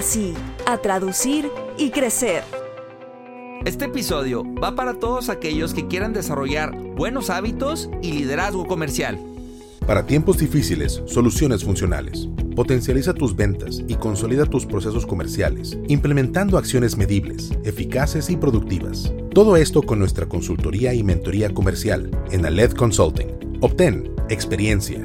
[0.00, 0.32] sí,
[0.64, 2.44] a traducir y crecer.
[3.64, 9.18] Este episodio va para todos aquellos que quieran desarrollar buenos hábitos y liderazgo comercial.
[9.84, 12.28] Para tiempos difíciles, soluciones funcionales.
[12.54, 19.12] Potencializa tus ventas y consolida tus procesos comerciales, implementando acciones medibles, eficaces y productivas.
[19.34, 23.58] Todo esto con nuestra consultoría y mentoría comercial en Aled Consulting.
[23.60, 25.04] Obtén experiencia,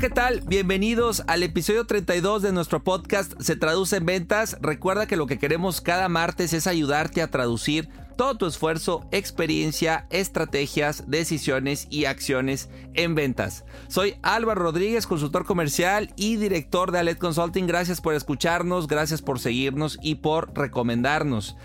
[0.00, 0.40] ¿Qué tal?
[0.46, 4.56] Bienvenidos al episodio 32 de nuestro podcast Se traduce en ventas.
[4.62, 10.06] Recuerda que lo que queremos cada martes es ayudarte a traducir todo tu esfuerzo, experiencia,
[10.08, 13.66] estrategias, decisiones y acciones en ventas.
[13.88, 17.66] Soy Álvaro Rodríguez, consultor comercial y director de Alet Consulting.
[17.66, 21.56] Gracias por escucharnos, gracias por seguirnos y por recomendarnos.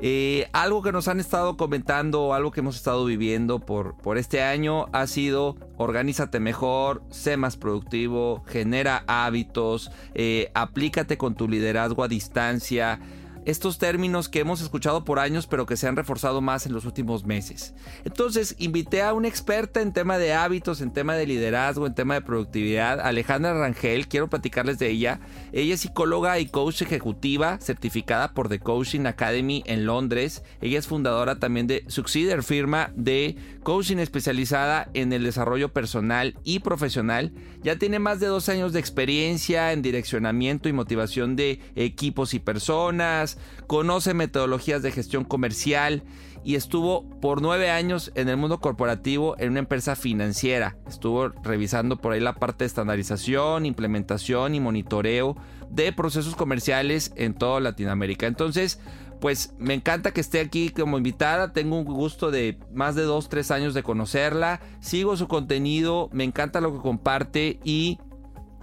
[0.00, 4.42] Eh, algo que nos han estado comentando, algo que hemos estado viviendo por, por este
[4.42, 12.04] año ha sido organízate mejor, sé más productivo, genera hábitos, eh, aplícate con tu liderazgo
[12.04, 13.00] a distancia
[13.48, 16.84] estos términos que hemos escuchado por años pero que se han reforzado más en los
[16.84, 17.72] últimos meses.
[18.04, 22.12] Entonces invité a una experta en tema de hábitos, en tema de liderazgo, en tema
[22.12, 25.20] de productividad, Alejandra Rangel, quiero platicarles de ella.
[25.52, 30.42] Ella es psicóloga y coach ejecutiva certificada por The Coaching Academy en Londres.
[30.60, 36.58] Ella es fundadora también de Succeeder, firma de coaching especializada en el desarrollo personal y
[36.58, 37.32] profesional.
[37.62, 42.40] Ya tiene más de dos años de experiencia en direccionamiento y motivación de equipos y
[42.40, 46.02] personas conoce metodologías de gestión comercial
[46.44, 50.76] y estuvo por nueve años en el mundo corporativo en una empresa financiera.
[50.88, 55.36] Estuvo revisando por ahí la parte de estandarización, implementación y monitoreo
[55.70, 58.26] de procesos comerciales en toda Latinoamérica.
[58.26, 58.80] Entonces,
[59.20, 61.52] pues me encanta que esté aquí como invitada.
[61.52, 64.60] Tengo un gusto de más de dos, tres años de conocerla.
[64.80, 67.98] Sigo su contenido, me encanta lo que comparte y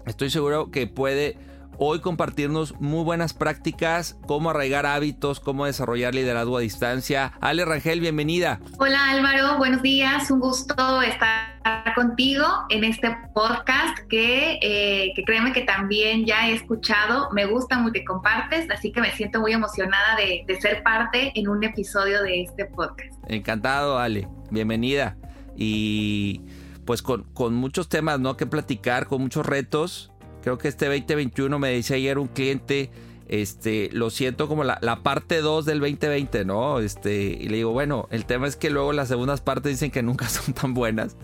[0.06, 1.38] estoy seguro que puede
[1.78, 7.34] hoy compartirnos muy buenas prácticas, cómo arraigar hábitos, cómo desarrollar liderazgo a distancia.
[7.41, 8.59] Ale Rangel, bienvenida.
[8.80, 11.56] Hola Álvaro, buenos días, un gusto estar
[11.96, 17.78] contigo en este podcast que, eh, que créeme que también ya he escuchado, me gusta
[17.78, 21.63] mucho que compartes, así que me siento muy emocionada de, de ser parte en un
[21.63, 23.13] episodio de este podcast.
[23.28, 25.18] Encantado, Ale, bienvenida.
[25.56, 26.42] Y
[26.86, 28.38] pues con, con muchos temas, ¿no?
[28.38, 30.12] Que platicar, con muchos retos.
[30.45, 32.91] Creo que este 2021 me dice ayer un cliente,
[33.28, 36.78] este, lo siento como la, parte 2 del 2020, ¿no?
[36.81, 40.03] Este, y le digo, bueno, el tema es que luego las segundas partes dicen que
[40.03, 41.17] nunca son tan buenas,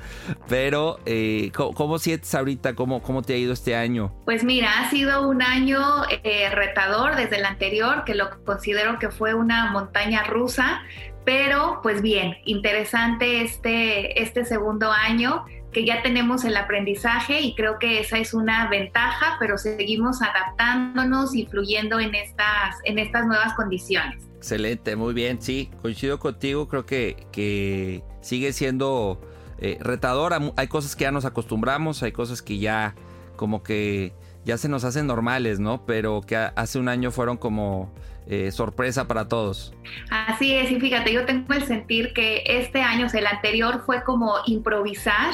[0.50, 2.74] pero eh, ¿cómo, sientes ahorita?
[2.74, 4.12] ¿Cómo, ¿Cómo te ha ido este año?
[4.26, 5.80] Pues mira, ha sido un año
[6.24, 10.82] eh, retador desde el anterior, que lo considero que fue una montaña rusa,
[11.26, 17.80] pero pues bien, interesante este, este segundo año que ya tenemos el aprendizaje y creo
[17.80, 23.54] que esa es una ventaja, pero seguimos adaptándonos y fluyendo en estas, en estas nuevas
[23.54, 24.28] condiciones.
[24.38, 29.22] Excelente, muy bien, sí, coincido contigo, creo que, que sigue siendo
[29.60, 32.96] eh, retadora, hay cosas que ya nos acostumbramos, hay cosas que ya
[33.36, 34.14] como que
[34.44, 35.86] ya se nos hacen normales, ¿no?
[35.86, 37.94] Pero que hace un año fueron como
[38.28, 39.74] eh, sorpresa para todos.
[40.10, 43.84] Así es, y fíjate, yo tengo el sentir que este año, o sea, el anterior
[43.86, 45.34] fue como improvisar,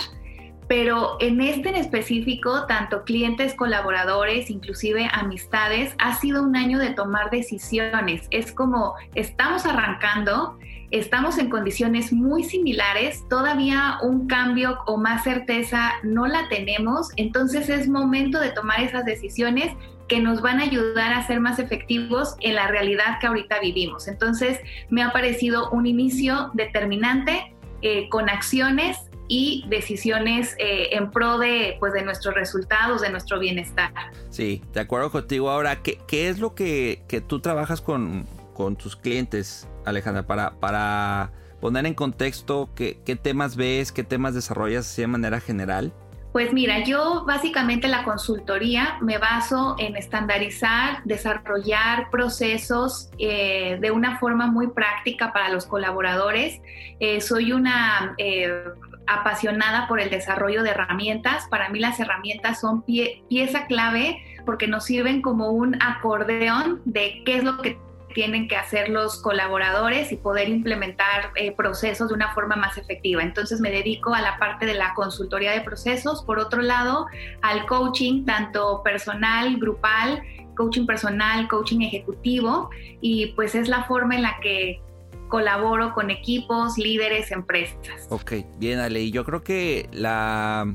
[0.67, 6.91] pero en este en específico, tanto clientes, colaboradores, inclusive amistades, ha sido un año de
[6.91, 8.27] tomar decisiones.
[8.31, 10.57] Es como estamos arrancando
[10.91, 17.69] estamos en condiciones muy similares, todavía un cambio o más certeza no la tenemos, entonces
[17.69, 19.73] es momento de tomar esas decisiones
[20.07, 24.07] que nos van a ayudar a ser más efectivos en la realidad que ahorita vivimos.
[24.07, 24.59] Entonces
[24.89, 31.77] me ha parecido un inicio determinante eh, con acciones y decisiones eh, en pro de,
[31.79, 33.91] pues, de nuestros resultados, de nuestro bienestar.
[34.29, 35.49] Sí, de acuerdo contigo.
[35.49, 40.59] Ahora, ¿qué, qué es lo que, que tú trabajas con, con, tus clientes, Alejandra, para,
[40.59, 45.93] para poner en contexto qué, qué temas ves, qué temas desarrollas de manera general?
[46.37, 54.19] Pues mira, yo básicamente la consultoría me baso en estandarizar, desarrollar procesos eh, de una
[54.19, 56.61] forma muy práctica para los colaboradores.
[56.99, 58.65] Eh, soy una eh,
[59.07, 61.47] apasionada por el desarrollo de herramientas.
[61.49, 67.37] Para mí las herramientas son pieza clave porque nos sirven como un acordeón de qué
[67.37, 67.77] es lo que
[68.13, 73.21] tienen que hacer los colaboradores y poder implementar eh, procesos de una forma más efectiva.
[73.21, 77.05] Entonces me dedico a la parte de la consultoría de procesos, por otro lado
[77.43, 80.23] al coaching, tanto personal, grupal,
[80.55, 82.71] coaching personal, coaching ejecutivo,
[83.01, 84.81] y pues es la forma en la que
[85.27, 88.07] colaboro con equipos, líderes, empresas.
[88.09, 90.73] Ok, bien Ale, y yo creo que la,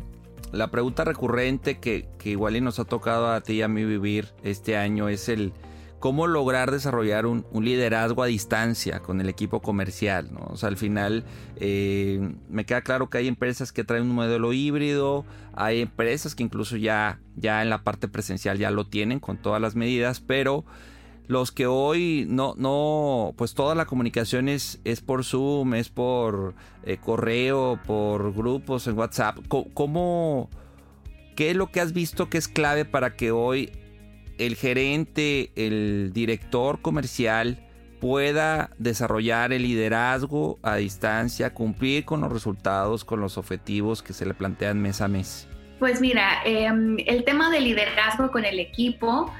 [0.52, 4.28] la pregunta recurrente que, que igual nos ha tocado a ti y a mí vivir
[4.42, 5.52] este año es el
[6.02, 10.30] cómo lograr desarrollar un, liderazgo a distancia con el equipo comercial.
[10.32, 10.40] ¿no?
[10.50, 14.52] O sea, al final eh, me queda claro que hay empresas que traen un modelo
[14.52, 19.36] híbrido, hay empresas que incluso ya, ya en la parte presencial ya lo tienen con
[19.36, 20.64] todas las medidas, pero
[21.28, 26.54] los que hoy no, no, pues toda la comunicación es, es por Zoom, es por
[26.84, 29.38] eh, correo, por grupos en WhatsApp.
[29.48, 30.50] ¿Cómo,
[31.36, 33.72] ¿Qué es lo que has visto que es clave para que hoy
[34.38, 37.66] el gerente, el director comercial
[38.00, 44.26] pueda desarrollar el liderazgo a distancia, cumplir con los resultados, con los objetivos que se
[44.26, 45.46] le plantean mes a mes?
[45.78, 49.32] Pues mira, em, el tema del liderazgo con el equipo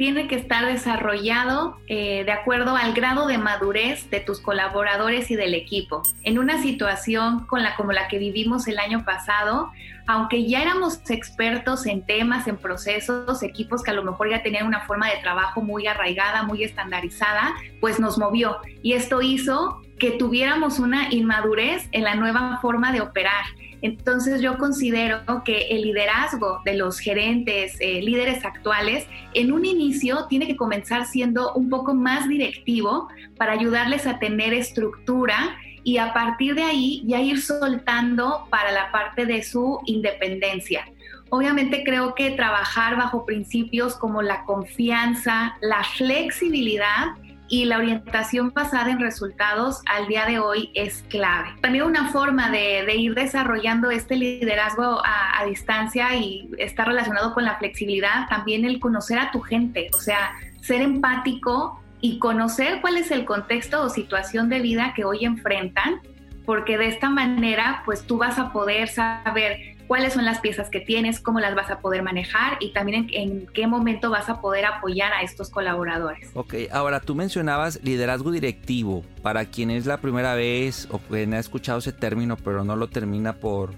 [0.00, 5.36] tiene que estar desarrollado eh, de acuerdo al grado de madurez de tus colaboradores y
[5.36, 6.00] del equipo.
[6.22, 9.70] En una situación con como la que vivimos el año pasado,
[10.06, 14.66] aunque ya éramos expertos en temas, en procesos, equipos que a lo mejor ya tenían
[14.66, 18.56] una forma de trabajo muy arraigada, muy estandarizada, pues nos movió.
[18.82, 23.44] Y esto hizo que tuviéramos una inmadurez en la nueva forma de operar.
[23.82, 30.26] Entonces yo considero que el liderazgo de los gerentes, eh, líderes actuales, en un inicio
[30.28, 36.12] tiene que comenzar siendo un poco más directivo para ayudarles a tener estructura y a
[36.12, 40.86] partir de ahí ya ir soltando para la parte de su independencia.
[41.30, 47.14] Obviamente creo que trabajar bajo principios como la confianza, la flexibilidad,
[47.50, 51.50] y la orientación basada en resultados al día de hoy es clave.
[51.60, 57.56] También una forma de, ir desarrollando este liderazgo a, distancia y está relacionado con la
[57.56, 63.10] flexibilidad, también el conocer a tu gente, o sea, ser empático y conocer cuál es
[63.10, 66.00] el contexto o situación de vida que hoy enfrentan,
[66.44, 70.78] porque de esta manera pues tú vas a poder saber cuáles son las piezas que
[70.78, 74.64] tienes, cómo las vas a poder manejar y también en, qué momento vas a poder
[74.64, 76.30] apoyar a estos colaboradores.
[76.34, 79.02] Ok, ahora tú mencionabas liderazgo directivo.
[79.20, 82.88] Para quien es la primera vez o quien ha escuchado ese término pero no lo
[82.88, 83.74] termina por,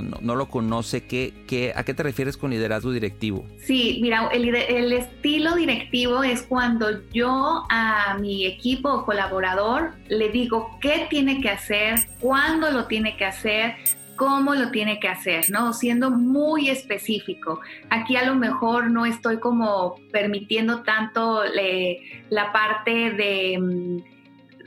[0.00, 3.44] no, lo conoce, ¿qué, qué, ¿a qué te refieres con liderazgo directivo?
[3.62, 10.30] Sí, mira, el, el, estilo directivo es cuando yo a mi equipo o colaborador le
[10.30, 13.74] digo qué tiene que hacer, cuándo lo tiene que hacer,
[14.16, 15.72] cómo lo tiene que hacer, ¿no?
[15.72, 17.60] Siendo muy específico.
[17.90, 21.42] Aquí a lo mejor no estoy como permitiendo tanto
[22.30, 24.21] la parte de, mm,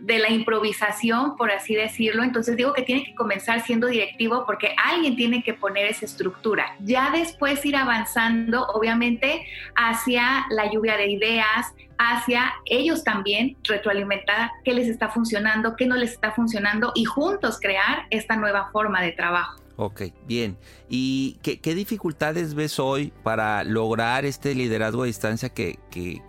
[0.06, 2.22] de la improvisación, por así decirlo.
[2.24, 6.76] Entonces digo que tiene que comenzar siendo directivo porque alguien tiene que poner esa estructura.
[6.80, 14.74] Ya después ir avanzando, obviamente, hacia la lluvia de ideas, hacia ellos también retroalimentar qué
[14.74, 19.12] les está funcionando, qué no les está funcionando y juntos crear esta nueva forma de
[19.12, 19.60] trabajo.
[19.78, 20.56] Ok, bien.
[20.88, 25.80] ¿Y qué, dificultades ves hoy para lograr este liderazgo a distancia que,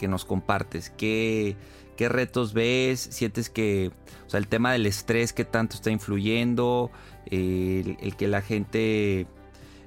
[0.08, 0.90] nos compartes?
[0.96, 1.56] ¿Qué,
[1.96, 3.00] ¿Qué, retos ves?
[3.00, 3.90] ¿Sientes que,
[4.26, 6.90] o sea, el tema del estrés, qué tanto está influyendo?
[7.30, 9.26] el, que la gente,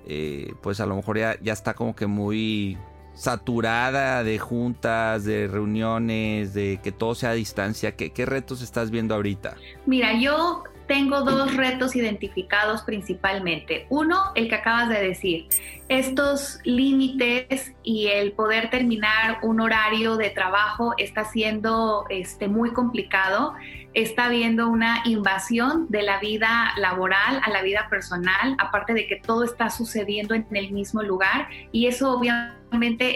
[0.07, 2.77] eh, pues a lo mejor ya, ya está como que muy
[3.13, 7.95] saturada de juntas, de reuniones, de que todo sea a distancia?
[7.95, 9.55] ¿Qué, ¿Qué, retos estás viendo ahorita?
[9.85, 13.85] Mira, yo tengo dos retos identificados principalmente.
[13.89, 15.47] Uno, el que acabas de decir,
[15.87, 23.53] estos límites y el poder terminar un horario de trabajo está siendo este, muy complicado.
[23.93, 29.17] Está habiendo una invasión de la vida laboral a la vida personal, aparte de que
[29.17, 32.59] todo está sucediendo en el mismo lugar y eso obviamente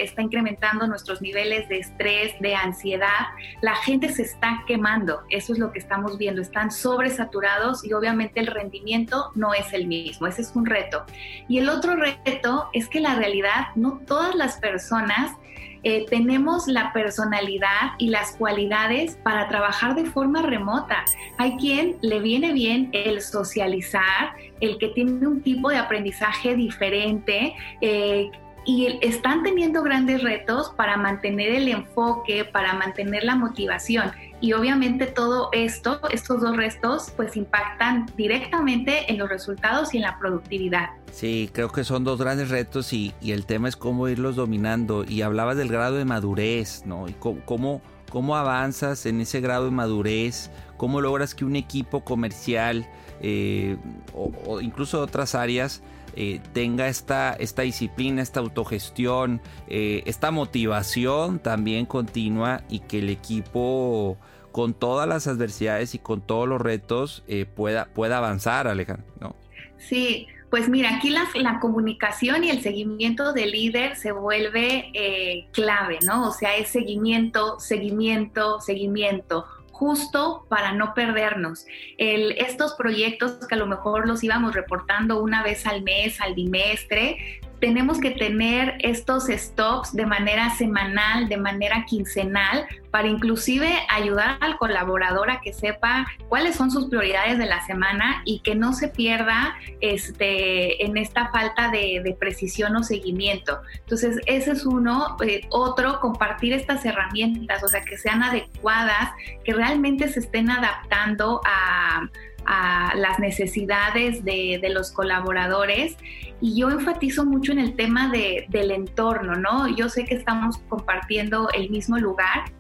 [0.03, 3.27] está incrementando nuestros niveles de estrés, de ansiedad.
[3.62, 8.39] La gente se está quemando, eso es lo que estamos viendo, están sobresaturados y obviamente
[8.39, 11.06] el rendimiento no es el mismo, ese es un reto.
[11.48, 15.38] Y el otro reto es que la realidad, no todas las personas
[15.84, 21.04] eh, tenemos la personalidad y las cualidades para trabajar de forma remota.
[21.38, 27.56] Hay quien le viene bien el socializar, el que tiene un tipo de aprendizaje diferente,
[27.82, 28.32] eh,
[28.65, 34.12] y están teniendo grandes retos para mantener el enfoque, para mantener la motivación.
[34.39, 40.03] Y obviamente todo esto, estos dos restos, pues impactan directamente en los resultados y en
[40.03, 40.89] la productividad.
[41.12, 45.05] Sí, creo que son dos grandes retos y, el tema es cómo irlos dominando.
[45.08, 47.08] Y hablabas del grado de madurez, ¿no?
[47.08, 52.86] Y cómo, cómo, avanzas en ese grado de madurez, cómo logras que un equipo comercial
[53.22, 53.77] eh,
[54.13, 55.82] o, incluso otras áreas
[56.15, 63.10] eh, tenga esta, esta disciplina, esta autogestión, eh, esta motivación también continua y que el
[63.10, 64.17] equipo
[64.51, 69.08] con todas las adversidades y con todos los retos eh, pueda, pueda avanzar, Alejandro.
[69.20, 69.36] ¿no?
[69.77, 75.98] Sí, pues mira, aquí la, la, comunicación y el seguimiento del líder se vuelve clave,
[76.05, 76.29] ¿no?
[76.29, 79.46] O sea, es seguimiento, seguimiento, seguimiento
[79.84, 81.66] justo para no perdernos.
[81.98, 87.42] estos proyectos que a lo mejor los íbamos reportando una vez al mes, al bimestre,
[87.63, 94.58] tenemos que tener estos stops de manera semanal, de manera quincenal, para inclusive ayudar al
[94.58, 98.89] colaborador a que sepa cuáles son sus prioridades de la semana y que no se
[98.89, 103.62] pierda este, en esta falta de, precisión o seguimiento.
[103.79, 105.15] Entonces, ese es uno.
[105.25, 109.12] Eh, otro, compartir estas herramientas, o sea, que sean adecuadas,
[109.46, 112.10] que realmente se estén adaptando a
[112.46, 115.96] las necesidades de, los colaboradores
[116.44, 119.74] y yo enfatizo mucho en el tema de, del entorno, ¿no?
[119.78, 122.52] Yo sé que estamos compartiendo el mismo lugar,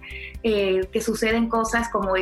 [0.41, 2.13] eh, que suceden cosas como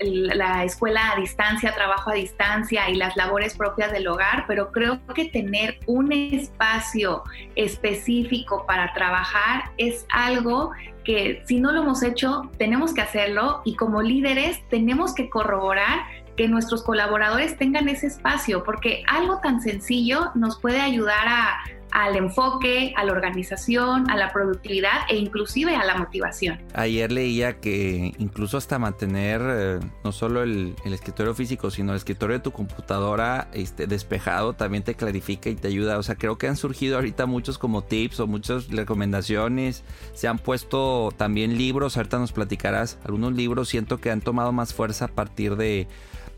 [0.00, 5.06] la escuela a distancia, trabajo a distancia y las labores propias del hogar, pero creo
[5.14, 7.22] que tener un espacio
[7.54, 10.72] específico para trabajar es algo
[11.04, 16.23] que si no lo hemos hecho, tenemos que hacerlo y como líderes tenemos que corroborar
[16.36, 21.58] que nuestros colaboradores tengan ese espacio, porque algo tan sencillo nos puede ayudar a,
[21.94, 26.60] al enfoque, a la organización, a la productividad e inclusive a la motivación.
[26.74, 32.36] Ayer leía que incluso hasta mantener eh, no solo el, escritorio físico, sino el escritorio
[32.36, 35.96] de tu computadora este, despejado también te clarifica y te ayuda.
[35.98, 39.84] O sea, creo que han surgido ahorita muchos como tips o muchas recomendaciones.
[40.14, 44.74] Se han puesto también libros, ahorita nos platicarás algunos libros, siento que han tomado más
[44.74, 45.86] fuerza a partir de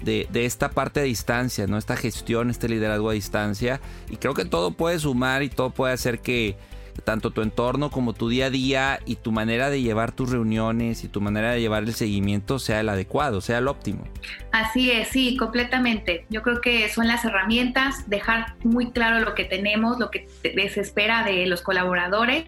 [0.01, 1.79] de, esta parte a distancia, ¿no?
[1.79, 3.81] Esta gestión, este liderazgo a distancia.
[4.11, 6.57] Y creo que todo puede sumar y todo puede hacer que
[7.05, 11.05] tanto tu entorno como tu día a día y tu manera de llevar tus reuniones
[11.05, 14.05] y tu manera de llevar el seguimiento sea el adecuado, sea el óptimo.
[14.53, 16.27] Así es, sí, completamente.
[16.31, 20.81] Yo creo que son las herramientas, dejar muy claro lo que tenemos, lo que se
[20.81, 22.47] espera de los colaboradores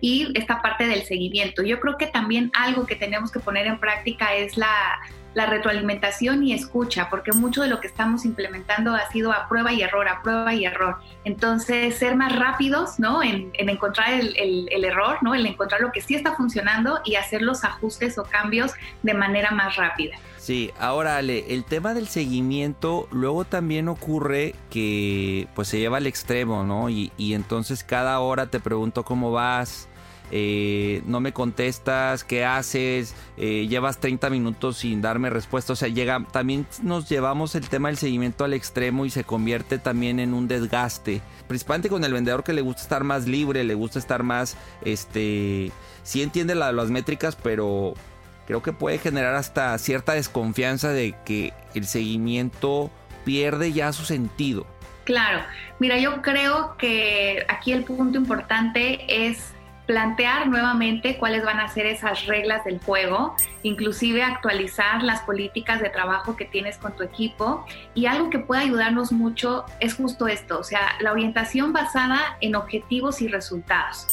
[0.00, 1.62] y esta parte del seguimiento.
[1.62, 5.00] Yo creo que también algo que tenemos que poner en práctica es la
[5.34, 9.72] la retroalimentación y escucha, porque mucho de lo que estamos implementando ha sido a prueba
[9.72, 10.96] y error, a prueba y error.
[11.24, 13.22] Entonces, ser más rápidos, ¿no?
[13.22, 15.34] En, encontrar el, el, error, ¿no?
[15.34, 18.72] En encontrar lo que sí está funcionando y hacer los ajustes o cambios
[19.02, 20.16] de manera más rápida.
[20.38, 26.06] Sí, ahora Ale, el tema del seguimiento luego también ocurre que pues se lleva al
[26.06, 26.88] extremo, ¿no?
[26.88, 29.89] Y, y entonces cada hora te pregunto cómo vas,
[30.30, 33.14] eh, no me contestas, ¿qué haces?
[33.36, 35.72] Eh, llevas 30 minutos sin darme respuesta.
[35.72, 39.78] O sea, llega, también nos llevamos el tema del seguimiento al extremo y se convierte
[39.78, 41.20] también en un desgaste.
[41.48, 45.72] Principalmente con el vendedor que le gusta estar más libre, le gusta estar más, este,
[46.02, 47.94] sí entiende las métricas, pero
[48.46, 52.90] creo que puede generar hasta cierta desconfianza de que el seguimiento
[53.24, 54.66] pierde ya su sentido.
[55.04, 55.42] Claro,
[55.80, 59.52] mira, yo creo que aquí el punto importante es
[59.90, 65.90] plantear nuevamente cuáles van a ser esas reglas del juego, inclusive actualizar las políticas de
[65.90, 67.66] trabajo que tienes con tu equipo.
[67.92, 72.54] Y algo que puede ayudarnos mucho es justo esto, o sea, la orientación basada en
[72.54, 74.06] objetivos y resultados.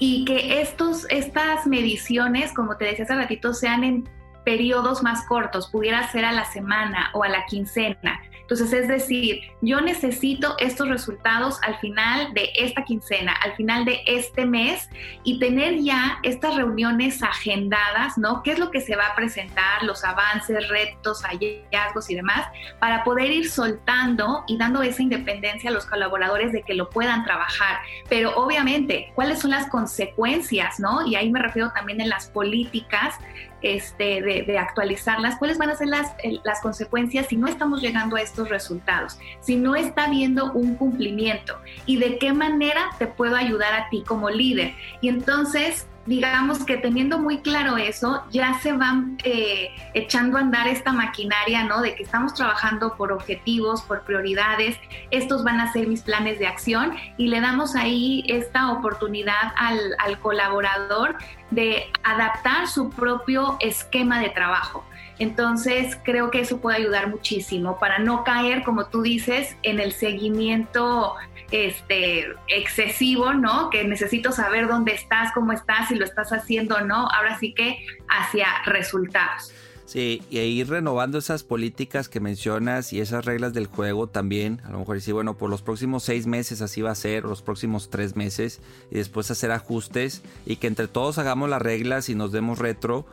[0.00, 4.08] Y que estos, estas mediciones, como te decía hace ratito, sean en
[4.44, 9.40] periodos más cortos, pudiera ser a la semana o a la quincena, Entonces, es decir,
[9.62, 14.90] yo necesito estos resultados al final de esta quincena, al final de este mes
[15.22, 18.42] y tener ya estas reuniones agendadas, ¿no?
[18.42, 22.46] ¿Qué es lo que se va a presentar, los avances, retos, hallazgos y demás,
[22.80, 27.24] para poder ir soltando y dando esa independencia a los colaboradores de que lo puedan
[27.24, 27.78] trabajar.
[28.10, 31.06] Pero obviamente, ¿cuáles son las consecuencias, ¿no?
[31.06, 33.14] Y ahí me refiero también en las políticas
[33.64, 38.20] este, de, actualizarlas, cuáles van a ser las, las consecuencias si no estamos llegando a
[38.20, 43.72] estos resultados, si no está habiendo un cumplimiento y de qué manera te puedo ayudar
[43.72, 44.74] a ti como líder.
[45.00, 50.66] Y entonces digamos que teniendo muy claro eso, ya se van eh, echando a andar
[50.68, 51.80] esta maquinaria, ¿no?
[51.80, 54.78] De que estamos trabajando por objetivos, por prioridades,
[55.10, 59.78] estos van a ser mis planes de acción y le damos ahí esta oportunidad al,
[59.98, 61.16] al colaborador
[61.50, 64.84] de adaptar su propio esquema de trabajo.
[65.18, 69.92] Entonces creo que eso puede ayudar muchísimo para no caer, como tú dices, en el
[69.92, 71.14] seguimiento
[71.50, 73.70] este, excesivo, ¿no?
[73.70, 77.08] Que necesito saber dónde estás, cómo estás, si lo estás haciendo o no.
[77.10, 79.52] Ahora sí que hacia resultados.
[79.86, 84.62] Sí, y ir renovando esas políticas que mencionas y esas reglas del juego también.
[84.64, 87.28] A lo mejor decir, bueno, por los próximos seis meses así va a ser, o
[87.28, 92.08] los próximos tres meses, y después hacer ajustes y que entre todos hagamos las reglas
[92.08, 93.06] y nos demos retro.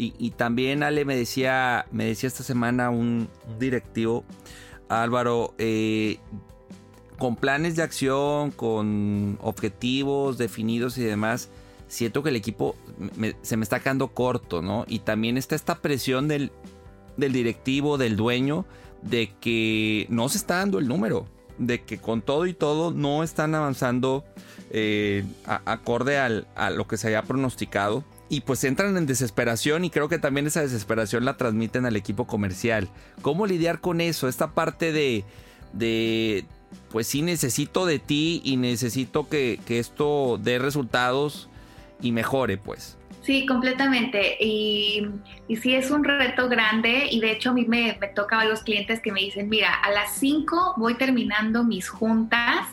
[0.00, 3.28] Y, también Ale me decía, me decía esta semana un,
[3.58, 4.24] directivo,
[4.88, 6.18] Álvaro, eh,
[7.18, 11.50] con planes de acción, con objetivos definidos y demás,
[11.88, 12.76] siento que el equipo
[13.42, 14.84] se me está quedando corto, ¿no?
[14.86, 16.52] Y también está esta presión del,
[17.16, 18.66] directivo, del dueño,
[19.02, 21.26] de que no se está dando el número,
[21.58, 24.24] de que con todo y todo no están avanzando
[24.70, 28.04] eh, acorde a lo que se había pronosticado.
[28.30, 32.26] Y pues entran en desesperación y creo que también esa desesperación la transmiten al equipo
[32.26, 32.88] comercial.
[33.22, 34.28] ¿Cómo lidiar con eso?
[34.28, 35.24] Esta parte de,
[35.72, 36.44] de
[36.90, 41.48] pues sí necesito de ti y necesito que, esto dé resultados
[42.00, 42.96] y mejore, pues.
[43.22, 44.36] Sí, completamente.
[44.40, 45.06] Y,
[45.48, 48.62] y, sí es un reto grande y de hecho a mí me, me toca varios
[48.62, 52.66] clientes que me dicen, mira, a las 5 voy terminando mis juntas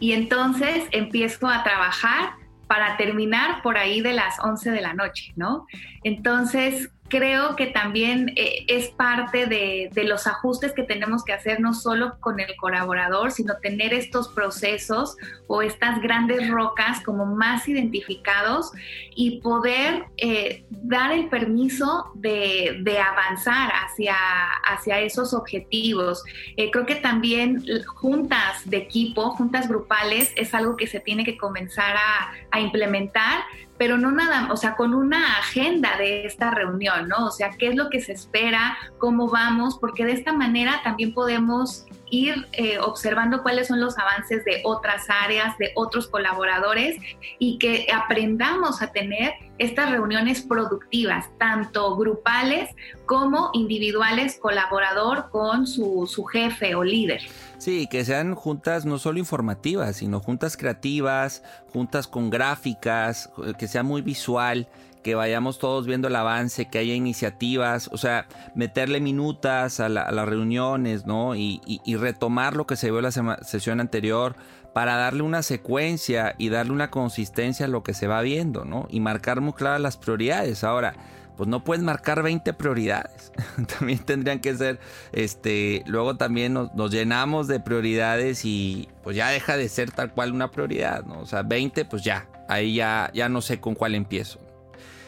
[0.00, 2.41] y entonces empiezo a trabajar
[2.72, 5.66] para terminar por ahí de las 11 de la noche, ¿no?
[6.04, 11.74] Entonces, creo que también eh, es parte de, los ajustes que tenemos que hacer no
[11.74, 18.72] solo con el colaborador, sino tener estos procesos o estas grandes rocas como más identificados
[19.14, 24.16] y poder eh, dar el permiso de, avanzar hacia,
[24.64, 26.24] hacia esos objetivos.
[26.56, 31.36] Eh, creo que también juntas de equipo, juntas grupales, es algo que se tiene que
[31.36, 33.42] comenzar a, a implementar
[33.82, 37.26] pero no nada, o sea, con una agenda de esta reunión, ¿no?
[37.26, 41.12] O sea, qué es lo que se espera, cómo vamos, porque de esta manera también
[41.12, 46.98] podemos ir eh, observando cuáles son los avances de otras áreas, de otros colaboradores
[47.38, 52.68] y que aprendamos a tener estas reuniones productivas, tanto grupales
[53.06, 57.22] como individuales, colaborador con su, su jefe o líder.
[57.56, 63.82] Sí, que sean juntas no solo informativas, sino juntas creativas, juntas con gráficas, que sea
[63.82, 64.68] muy visual,
[65.02, 70.28] que vayamos todos viendo el avance, que haya iniciativas, o sea, meterle minutas a, las
[70.28, 71.34] reuniones, ¿no?
[71.34, 71.60] Y,
[71.96, 74.34] retomar lo que se vio en la sesión anterior
[74.72, 78.86] para darle una secuencia y darle una consistencia a lo que se va viendo, ¿no?
[78.90, 80.64] Y marcar muy claras las prioridades.
[80.64, 80.94] Ahora,
[81.36, 83.32] pues no puedes marcar 20 prioridades.
[83.78, 84.80] también tendrían que ser,
[85.12, 90.12] este, luego también nos, nos, llenamos de prioridades y pues ya deja de ser tal
[90.12, 91.20] cual una prioridad, ¿no?
[91.20, 94.51] O sea, 20, pues ya, ahí ya, ya no sé con cuál empiezo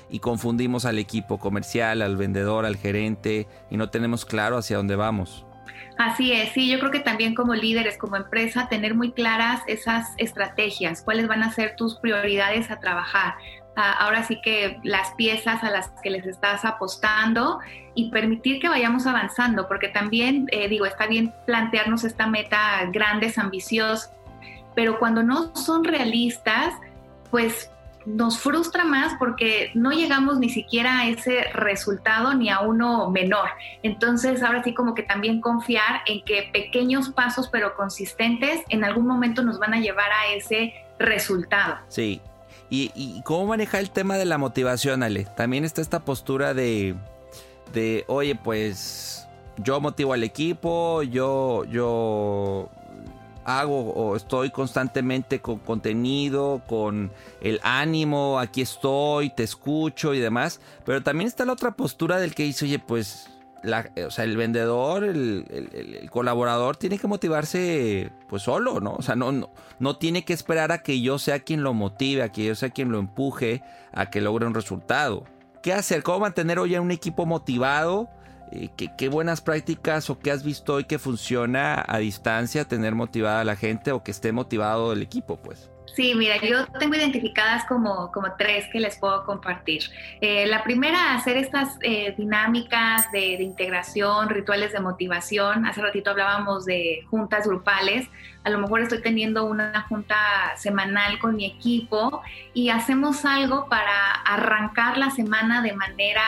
[0.08, 4.96] y confundimos al equipo comercial, al vendedor, al gerente y no tenemos claro hacia dónde
[4.96, 5.46] vamos.
[5.96, 10.08] Así es, sí, yo creo que también como líderes, como empresa, tener muy claras esas
[10.16, 13.34] estrategias, cuáles van a ser tus prioridades a trabajar.
[13.76, 17.58] Ah, ahora sí que las piezas a las que les estás apostando
[17.94, 23.36] y permitir que vayamos avanzando, porque también, eh, digo, está bien plantearnos esta meta grandes,
[23.38, 24.12] ambiciosas,
[24.74, 26.74] pero cuando no son realistas,
[27.30, 27.70] pues
[28.06, 33.48] nos frustra más porque no llegamos ni siquiera a ese resultado ni a uno menor.
[33.82, 39.06] Entonces, ahora sí como que también confiar en que pequeños pasos pero consistentes en algún
[39.06, 41.78] momento nos van a llevar a ese resultado.
[41.88, 42.20] Sí.
[42.70, 45.26] ¿Y, cómo manejar el tema de la motivación, Ale?
[45.36, 46.96] También está esta postura de,
[47.72, 52.68] de oye, pues yo motivo al equipo, yo, yo
[53.44, 60.60] hago o estoy constantemente con contenido, con el ánimo, aquí estoy, te escucho y demás.
[60.84, 63.28] Pero también está la otra postura del que dice, oye, pues
[64.06, 68.94] o sea, el vendedor, el, colaborador tiene que motivarse pues solo, ¿no?
[68.94, 72.30] O sea, no, no, tiene que esperar a que yo sea quien lo motive, a
[72.30, 75.24] que yo sea quien lo empuje a que logre un resultado.
[75.62, 76.02] ¿Qué hacer?
[76.02, 78.10] ¿Cómo mantener hoy a un equipo motivado?
[78.52, 82.94] Eh, ¿qué, ¿Qué buenas prácticas o qué has visto hoy que funciona a distancia, tener
[82.94, 85.70] motivada a la gente o que esté motivado el equipo, pues?
[85.94, 89.84] Sí, mira, yo tengo identificadas como, como tres que les puedo compartir.
[90.20, 95.66] Eh, la primera, hacer estas eh, dinámicas de, integración, rituales de motivación.
[95.66, 98.08] Hace ratito hablábamos de juntas grupales.
[98.42, 100.16] A lo mejor estoy teniendo una junta
[100.56, 102.22] semanal con mi equipo
[102.54, 106.22] y hacemos algo para arrancar la semana de manera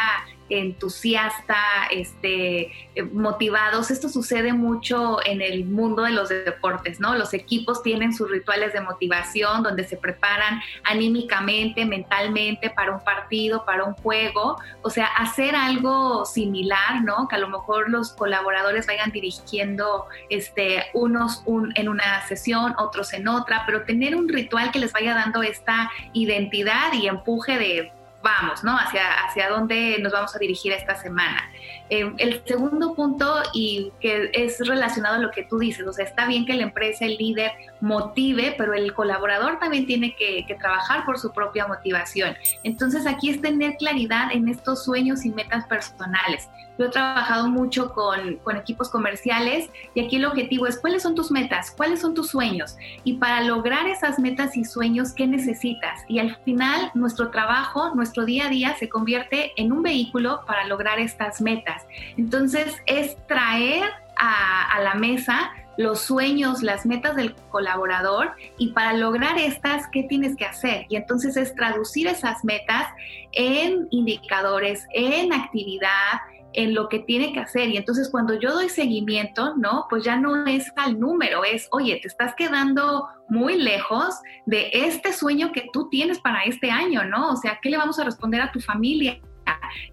[0.48, 1.56] entusiasta,
[1.90, 3.90] este, eh, motivados.
[3.90, 7.14] Esto sucede mucho en el mundo de los deportes, ¿no?
[7.14, 13.64] Los equipos tienen sus rituales de motivación donde se preparan anímicamente, mentalmente para un partido,
[13.64, 14.56] para un juego.
[14.82, 17.28] O sea, hacer algo similar, ¿no?
[17.28, 21.42] Que a lo mejor los colaboradores vayan dirigiendo este, unos
[21.74, 25.90] en una sesión, otros en otra, pero tener un ritual que les vaya dando esta
[26.12, 27.92] identidad y empuje de
[28.26, 28.76] vamos, ¿no?
[28.76, 31.50] Hacia, hacia dónde nos vamos a dirigir esta semana.
[31.88, 36.04] Eh, el segundo punto, y que es relacionado a lo que tú dices, o sea,
[36.04, 40.54] está bien que la empresa, el líder, motive, pero el colaborador también tiene que, que
[40.56, 42.36] trabajar por su propia motivación.
[42.64, 46.48] Entonces, aquí es tener claridad en estos sueños y metas personales.
[46.78, 51.14] Yo he trabajado mucho con, con, equipos comerciales y aquí el objetivo es cuáles son
[51.14, 56.00] tus metas, cuáles son tus sueños y para lograr esas metas y sueños, ¿qué necesitas?
[56.08, 60.66] Y al final nuestro trabajo, nuestro día a día se convierte en un vehículo para
[60.66, 61.86] lograr estas metas.
[62.16, 63.84] Entonces es traer
[64.16, 70.04] a, a la mesa los sueños, las metas del colaborador y para lograr estas, ¿qué
[70.04, 70.86] tienes que hacer?
[70.88, 72.88] Y entonces es traducir esas metas
[73.32, 76.20] en indicadores, en actividad,
[76.57, 77.69] en lo que tiene que hacer.
[77.69, 79.87] Y entonces cuando yo doy seguimiento, ¿no?
[79.88, 84.14] Pues ya no es al número, es, oye, te estás quedando muy lejos
[84.47, 87.33] de este sueño que tú tienes para este año, ¿no?
[87.33, 89.21] O sea, ¿qué le vamos a responder a tu familia?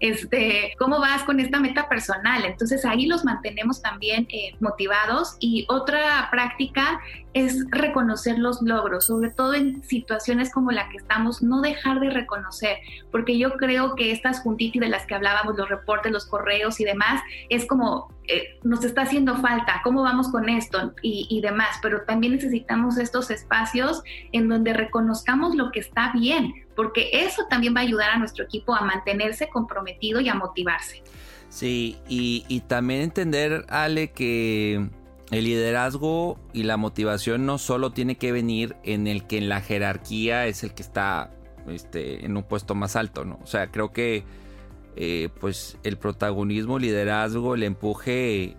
[0.00, 2.44] Este, cómo vas con esta meta personal.
[2.44, 7.00] Entonces ahí los mantenemos también eh, motivados y otra práctica
[7.32, 12.10] es reconocer los logros, sobre todo en situaciones como la que estamos, no dejar de
[12.10, 12.78] reconocer,
[13.10, 16.84] porque yo creo que estas juntitas de las que hablábamos, los reportes, los correos y
[16.84, 21.78] demás, es como eh, nos está haciendo falta, cómo vamos con esto y, y demás,
[21.82, 27.74] pero también necesitamos estos espacios en donde reconozcamos lo que está bien, porque eso también
[27.74, 31.02] va a ayudar a nuestro equipo a mantenerse comprometido y a motivarse.
[31.48, 34.88] Sí, y, también entender, Ale, que
[35.30, 39.60] el liderazgo y la motivación no solo tiene que venir en el que en la
[39.60, 41.30] jerarquía es el que está
[41.68, 43.38] este, en un puesto más alto, ¿no?
[43.42, 44.24] O sea, creo que
[44.96, 48.56] eh, pues el protagonismo, liderazgo, el empuje,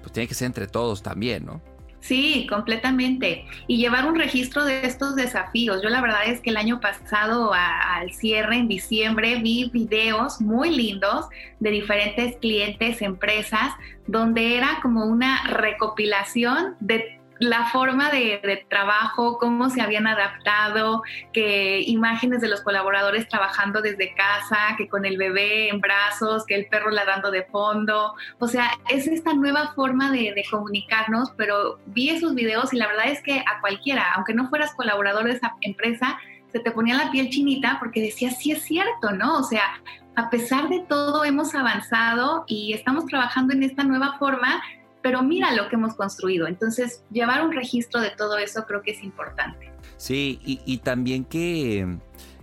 [0.00, 1.62] pues tiene que ser entre todos también, ¿no?
[2.06, 3.46] Sí, completamente.
[3.66, 5.82] Y llevar un registro de estos desafíos.
[5.82, 10.70] Yo la verdad es que el año pasado al cierre, en diciembre, vi videos muy
[10.70, 11.26] lindos
[11.58, 13.72] de diferentes clientes, empresas,
[14.06, 21.82] donde era como una recopilación de la forma de, trabajo, cómo se habían adaptado, que
[21.86, 26.66] imágenes de los colaboradores trabajando desde casa, que con el bebé en brazos, que el
[26.66, 28.14] perro ladrando de fondo.
[28.38, 33.08] O sea, es esta nueva forma de, comunicarnos, pero vi esos videos y la verdad
[33.08, 36.18] es que a cualquiera, aunque no fueras colaborador de esa empresa,
[36.52, 39.38] se te ponía la piel chinita porque decías, sí es cierto, ¿no?
[39.38, 39.64] O sea,
[40.14, 44.62] a pesar de todo hemos avanzado y estamos trabajando en esta nueva forma,
[45.06, 46.48] pero mira lo que hemos construido.
[46.48, 49.70] Entonces, llevar un registro de todo eso creo que es importante.
[49.98, 51.98] Sí, y, también que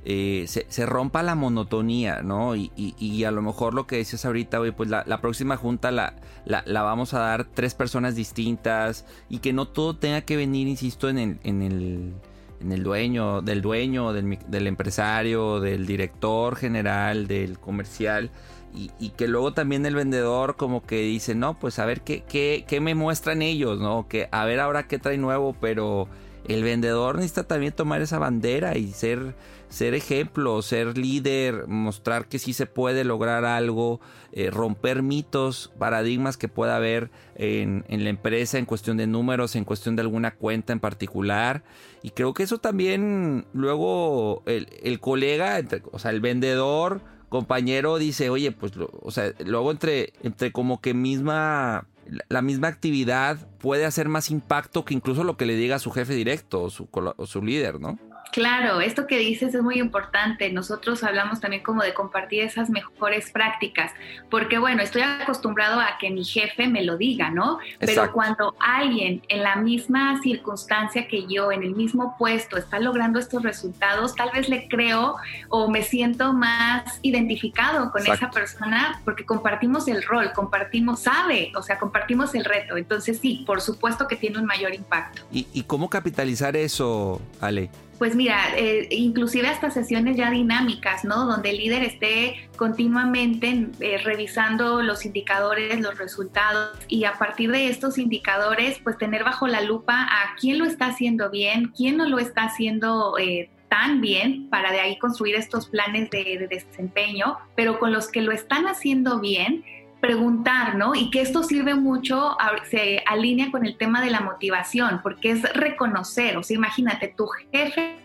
[0.06, 2.56] eh, se, rompa la monotonía, ¿no?
[2.56, 6.14] Y, a lo mejor lo que dices ahorita, hoy, pues la, próxima junta la,
[6.46, 11.10] la, vamos a dar tres personas distintas y que no todo tenga que venir, insisto,
[11.10, 12.14] en el, en el,
[12.62, 18.32] en el dueño, del dueño, del, del empresario, del director general, del comercial
[18.74, 22.66] y, que luego también el vendedor como que dice, no, pues a ver qué, qué,
[22.68, 24.08] qué me muestran ellos, ¿no?
[24.08, 26.08] Que a ver ahora qué trae nuevo, pero
[26.48, 29.36] el vendedor necesita también tomar esa bandera y ser,
[29.70, 34.02] ser ejemplo, ser líder, mostrar que sí se puede lograr algo,
[34.34, 39.56] eh, romper mitos, paradigmas que pueda haber en, en, la empresa en cuestión de números,
[39.56, 41.64] en cuestión de alguna cuenta en particular.
[42.02, 47.02] Y creo que eso también luego el, el colega, o sea, el vendedor,
[47.34, 51.88] compañero dice, oye, pues, o sea, luego entre, entre como que misma,
[52.30, 56.14] la misma actividad puede hacer más impacto que incluso lo que le diga su jefe
[56.14, 56.88] directo o su,
[57.26, 57.98] su líder, ¿no?
[58.32, 60.52] Claro, esto que dices es muy importante.
[60.52, 63.92] Nosotros hablamos también como de compartir esas mejores prácticas,
[64.32, 67.60] porque bueno, estoy acostumbrado a que mi jefe me lo diga, ¿no?
[67.80, 73.20] Pero cuando alguien en la misma circunstancia que yo, en el mismo puesto, está logrando
[73.20, 75.16] estos resultados, tal vez le creo
[75.50, 81.62] o me siento más identificado con esa persona porque compartimos el rol, compartimos, sabe, o
[81.62, 82.78] sea, compartimos el reto.
[82.78, 85.22] Entonces sí, por supuesto que tiene un mayor impacto.
[85.32, 87.70] ¿Y, y cómo capitalizar eso, Ale?
[87.98, 91.26] Pues mira, eh, inclusive hasta sesiones ya dinámicas, ¿no?
[91.26, 97.68] Donde el líder esté continuamente eh, revisando los indicadores, los resultados y a partir de
[97.68, 102.08] estos indicadores, pues tener bajo la lupa a quién lo está haciendo bien, quién no
[102.08, 107.80] lo está haciendo eh, tan bien para de ahí construir estos planes de desempeño, pero
[107.80, 109.64] con los que lo están haciendo bien,
[110.04, 110.96] preguntar, ¿no?
[110.96, 112.36] Y que esto sirve mucho,
[112.70, 117.26] se alinea con el tema de la motivación, porque es reconocer, o sea, imagínate, tu
[117.26, 117.96] jefe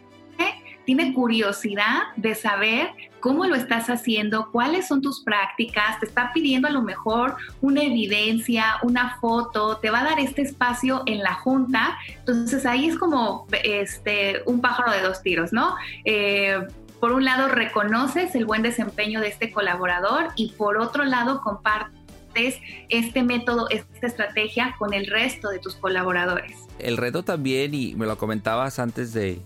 [0.84, 6.68] tiene curiosidad de saber cómo lo estás haciendo, cuáles son tus prácticas, te está pidiendo
[6.68, 11.34] a lo mejor una evidencia, una foto, te va a dar este espacio en la
[11.34, 11.98] junta.
[12.20, 15.74] Entonces ahí es como este, un pájaro de dos tiros, ¿no?
[16.04, 16.60] Eh,
[17.00, 22.56] por un lado reconoces el buen desempeño de este colaborador y por otro lado compartes
[22.88, 26.56] este método, esta estrategia con el resto de tus colaboradores.
[26.78, 29.40] El reto también, y me lo comentabas antes de,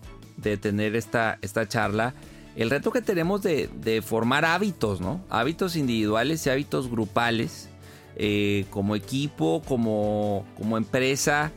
[0.61, 2.15] tener esta, esta charla,
[2.57, 5.25] el reto que tenemos de, formar hábitos, ¿no?
[5.31, 7.69] Hábitos individuales y hábitos grupales,
[8.17, 11.51] eh, como equipo, como, como empresa,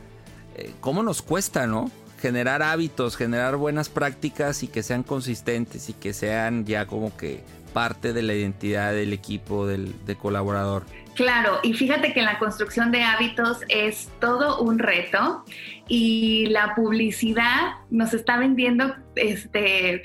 [0.56, 1.90] eh, ¿cómo nos cuesta, ¿no?
[2.26, 7.44] Generar hábitos, generar buenas prácticas y que sean consistentes y que sean ya como que
[7.72, 10.86] parte de la identidad del equipo, del, colaborador.
[11.14, 15.44] Claro, y fíjate que la construcción de hábitos es todo un reto
[15.86, 20.02] y la publicidad nos está vendiendo este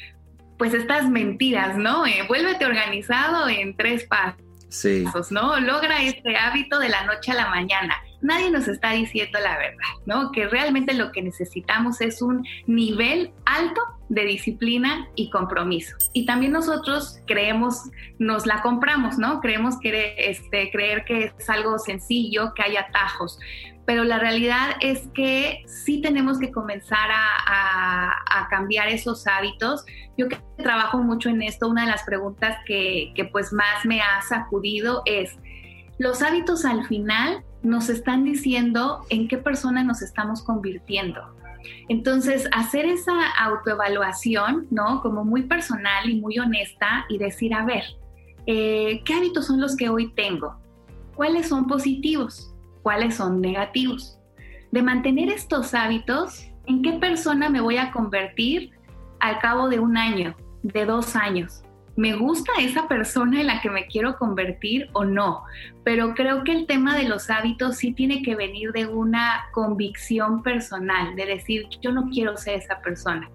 [0.60, 2.06] pues estas mentiras, ¿no?
[2.06, 4.44] Eh, vuélvete organizado en tres pasos.
[4.70, 5.06] Sí.
[5.32, 5.60] ¿no?
[5.60, 9.78] Logra este hábito de la noche a la mañana nadie nos está diciendo la verdad,
[10.06, 10.32] ¿no?
[10.32, 15.96] Que realmente lo que necesitamos es un nivel alto de disciplina y compromiso.
[16.14, 19.40] Y también nosotros creemos, nos la compramos, ¿no?
[19.40, 23.40] Creemos que este, creer que es algo sencillo, que hay atajos.
[23.86, 29.86] Pero la realidad es que sí tenemos que comenzar a, a, cambiar esos hábitos.
[30.18, 34.02] Yo que trabajo mucho en esto, una de las preguntas que, que pues más me
[34.02, 35.38] ha sacudido es,
[35.98, 41.21] los hábitos al final nos están diciendo en qué persona nos estamos convirtiendo.
[41.89, 45.02] Entonces, hacer esa autoevaluación, ¿no?
[45.02, 47.84] Como muy personal y muy honesta y decir, a ver,
[48.47, 50.56] eh, ¿qué hábitos son los que hoy tengo?
[51.15, 52.54] ¿Cuáles son positivos?
[52.82, 54.17] ¿Cuáles son negativos?
[54.71, 58.71] De mantener estos hábitos, ¿en qué persona me voy a convertir
[59.19, 61.63] al cabo de un año, de dos años?
[62.02, 65.44] ¿Me gusta esa persona en la que me quiero convertir o no?
[65.84, 70.42] Pero creo que el tema de los hábitos sí tiene que venir de una convicción
[70.42, 73.30] personal, de decir, yo no quiero ser esa persona.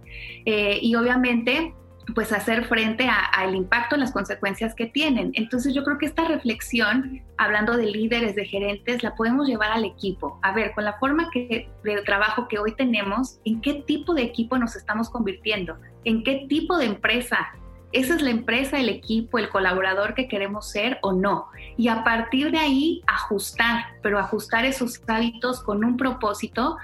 [0.44, 1.74] Eh, y obviamente
[2.14, 5.30] pues hacer frente al impacto, las consecuencias que tienen.
[5.34, 9.84] Entonces yo creo que esta reflexión, hablando de líderes, de gerentes, la podemos llevar al
[9.84, 10.40] equipo.
[10.42, 14.22] A ver, con la forma que, de trabajo que hoy tenemos, ¿en qué tipo de
[14.22, 15.78] equipo nos estamos convirtiendo?
[16.04, 17.54] ¿En qué tipo de empresa
[17.92, 21.48] esa es la empresa, el equipo, el colaborador que queremos ser o no.
[21.76, 26.76] Y a partir de ahí ajustar, pero ajustar esos hábitos con un propósito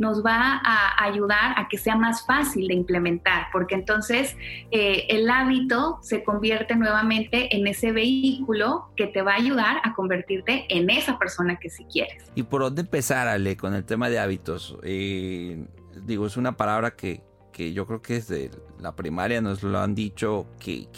[0.00, 4.34] nos va a ayudar a que sea más fácil de implementar, porque entonces
[4.70, 9.92] eh, el hábito se convierte nuevamente en ese vehículo que te va a ayudar a
[9.92, 12.32] convertirte en esa persona que si quieres.
[12.34, 14.78] ¿Y por dónde empezar, Ale, con el tema de hábitos?
[14.84, 15.66] Eh,
[16.06, 17.22] digo, es una palabra que,
[17.72, 20.88] yo creo que desde la primaria nos lo han dicho, que,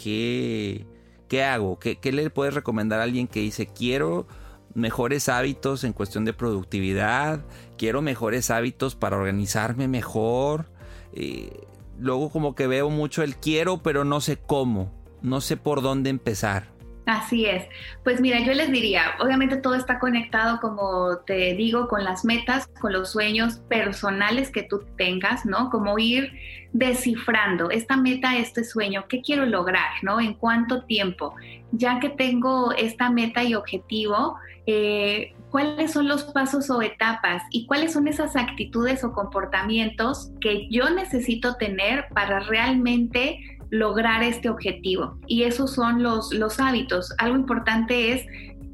[1.27, 1.79] ¿qué hago?
[1.79, 4.27] ¿Qué, ¿Qué, le puedes recomendar a alguien que dice, quiero
[4.73, 7.45] mejores hábitos en cuestión de productividad,
[7.77, 10.65] quiero mejores hábitos para organizarme mejor?
[11.13, 11.67] Eh,
[11.99, 16.09] luego como que veo mucho el quiero, pero no sé cómo, no sé por dónde
[16.09, 16.72] empezar.
[17.05, 17.65] Así es.
[18.03, 22.67] Pues mira, yo les diría, obviamente todo está conectado, como te digo, con las metas,
[22.79, 25.69] con los sueños personales que tú tengas, ¿no?
[25.69, 26.31] Como ir
[26.71, 30.21] descifrando esta meta, este sueño, ¿qué quiero lograr, ¿no?
[30.21, 31.35] ¿En cuánto tiempo?
[31.71, 37.67] Ya que tengo esta meta y objetivo, eh, ¿cuáles son los pasos o etapas y
[37.67, 43.39] cuáles son esas actitudes o comportamientos que yo necesito tener para realmente
[43.73, 45.17] lograr este objetivo.
[45.25, 47.11] Y esos son los, los hábitos.
[47.17, 48.25] Algo importante es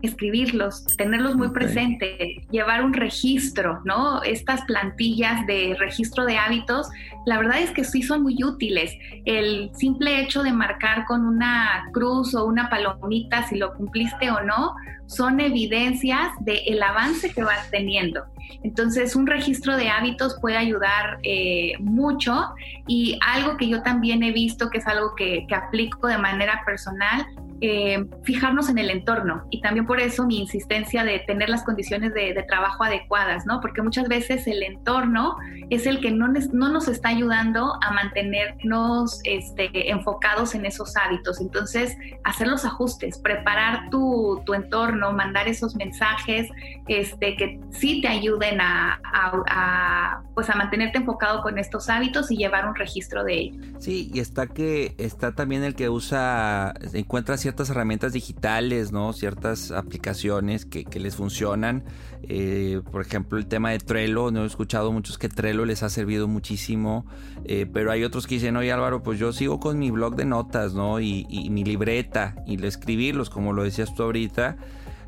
[0.01, 4.23] escribirlos, tenerlos muy presente, llevar un registro, ¿no?
[4.23, 6.87] Estas plantillas de registro de hábitos,
[7.25, 8.93] la verdad es que sí son muy útiles.
[9.25, 14.41] El simple hecho de marcar con una cruz o una palomita si lo cumpliste o
[14.41, 14.75] no,
[15.07, 18.25] son evidencias del el avance que vas teniendo.
[18.63, 22.53] Entonces, un registro de hábitos puede ayudar eh, mucho
[22.87, 26.61] y algo que yo también he visto, que es algo que, que aplico de manera
[26.65, 27.25] personal,
[27.61, 32.13] eh, fijarnos en el entorno y también por eso mi insistencia de tener las condiciones
[32.13, 33.59] de, trabajo adecuadas, ¿no?
[33.59, 35.35] Porque muchas veces el entorno
[35.69, 41.41] es el que no, no nos está ayudando a mantenernos este, enfocados en esos hábitos.
[41.41, 46.47] Entonces, hacer los ajustes, preparar tu, tu entorno, mandar esos mensajes
[46.87, 52.37] este, que sí te ayuden a, a, pues a mantenerte enfocado con estos hábitos y
[52.37, 53.65] llevar un registro de ellos.
[53.79, 59.13] Sí, y está que está también el que usa, encuentra ciertas herramientas digitales, ¿no?
[59.13, 61.83] Ciertas aplicaciones que, les funcionan.
[62.23, 65.89] Eh, por ejemplo, el tema de Trello, no he escuchado muchos que Trello les ha
[65.89, 67.05] servido muchísimo,
[67.45, 70.25] eh, pero hay otros que dicen, oye Álvaro, pues yo sigo con mi blog de
[70.25, 70.99] notas, ¿no?
[70.99, 74.57] Y, mi libreta, y escribirlos, como lo decías tú ahorita.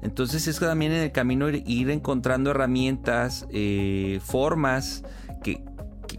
[0.01, 5.03] Entonces es también en el camino ir, encontrando herramientas, eh, formas
[5.43, 5.63] que,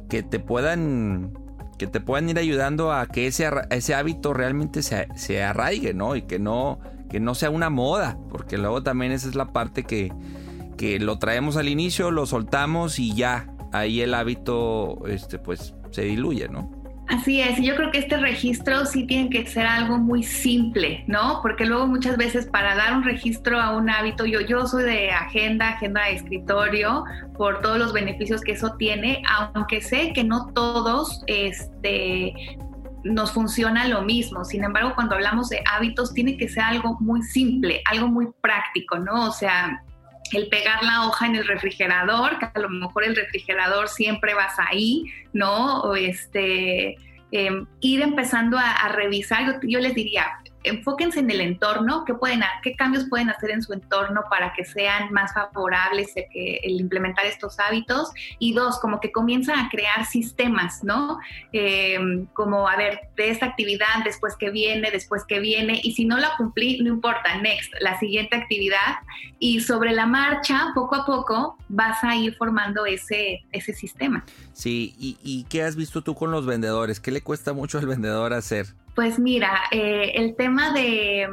[0.08, 1.41] que te puedan
[1.78, 6.16] que te puedan ir ayudando a que ese, ese hábito realmente se, se, arraigue, ¿no?
[6.16, 6.78] Y que no,
[7.10, 10.12] que no sea una moda, porque luego también esa es la parte que,
[10.76, 16.02] que lo traemos al inicio, lo soltamos y ya, ahí el hábito, este, pues, se
[16.02, 16.81] diluye, ¿no?
[17.08, 21.04] Así es, y yo creo que este registro sí tiene que ser algo muy simple,
[21.08, 21.40] ¿no?
[21.42, 25.10] Porque luego muchas veces para dar un registro a un hábito, yo, yo soy de
[25.10, 27.04] agenda, agenda de escritorio,
[27.36, 32.34] por todos los beneficios que eso tiene, aunque sé que no todos este,
[33.04, 34.44] nos funciona lo mismo.
[34.44, 38.98] Sin embargo, cuando hablamos de hábitos, tiene que ser algo muy simple, algo muy práctico,
[38.98, 39.28] ¿no?
[39.28, 39.82] O sea,
[40.32, 44.54] el pegar la hoja en el refrigerador, que a lo mejor el refrigerador siempre vas
[44.58, 45.80] ahí, ¿no?
[45.80, 46.96] O este,
[47.32, 50.26] em, ir empezando a, revisar, yo, les diría,
[50.64, 54.64] enfóquense en el entorno, qué, pueden, qué cambios pueden hacer en su entorno para que
[54.64, 58.10] sean más favorables el implementar estos hábitos.
[58.38, 61.18] Y dos, como que comienzan a crear sistemas, ¿no?
[61.52, 66.04] Em, como, a ver, de esta actividad, después que viene, después que viene, y si
[66.04, 68.96] no la cumplí, no importa, next, la siguiente actividad.
[69.38, 74.24] Y sobre la marcha, poco a poco, vas a ir formando ese, ese sistema.
[74.52, 77.00] Sí, ¿Y, ¿y qué has visto tú con los vendedores?
[77.00, 78.66] ¿Qué le cuesta mucho al vendedor hacer?
[78.94, 81.28] Pues mira, eh, el tema de,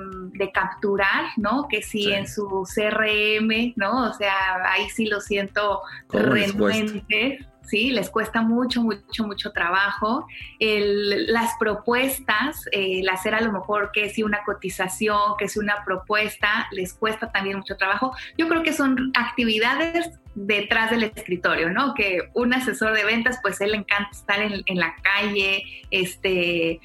[0.54, 1.68] capturar, ¿no?
[1.68, 4.10] Que si en su CRM, ¿no?
[4.10, 7.40] O sea, ahí sí lo siento renuente.
[7.70, 10.26] Sí, les cuesta mucho, mucho, mucho trabajo.
[10.60, 16.68] las propuestas, el hacer a lo mejor que si una cotización, que si una propuesta,
[16.72, 18.16] les cuesta también mucho trabajo.
[18.38, 21.94] Yo creo que son actividades detrás del escritorio, ¿no?
[21.94, 26.80] Que un asesor de ventas, pues él le encanta estar en, la calle, este,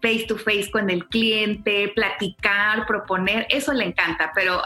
[0.00, 4.62] face to face con el cliente, platicar, proponer, eso le encanta, pero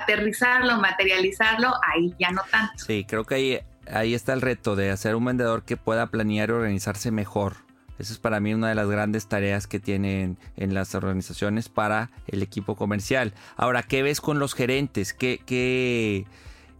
[0.00, 2.72] aterrizarlo, materializarlo, ahí ya no tanto.
[2.84, 3.60] Sí, creo que ahí,
[3.90, 7.56] ahí está el reto de hacer un vendedor que pueda planear y organizarse mejor.
[7.98, 12.10] Eso es para mí una de las grandes tareas que tienen en las organizaciones para
[12.26, 13.34] el equipo comercial.
[13.56, 15.12] Ahora, ¿qué ves con los gerentes?
[15.12, 16.26] ¿Qué, qué,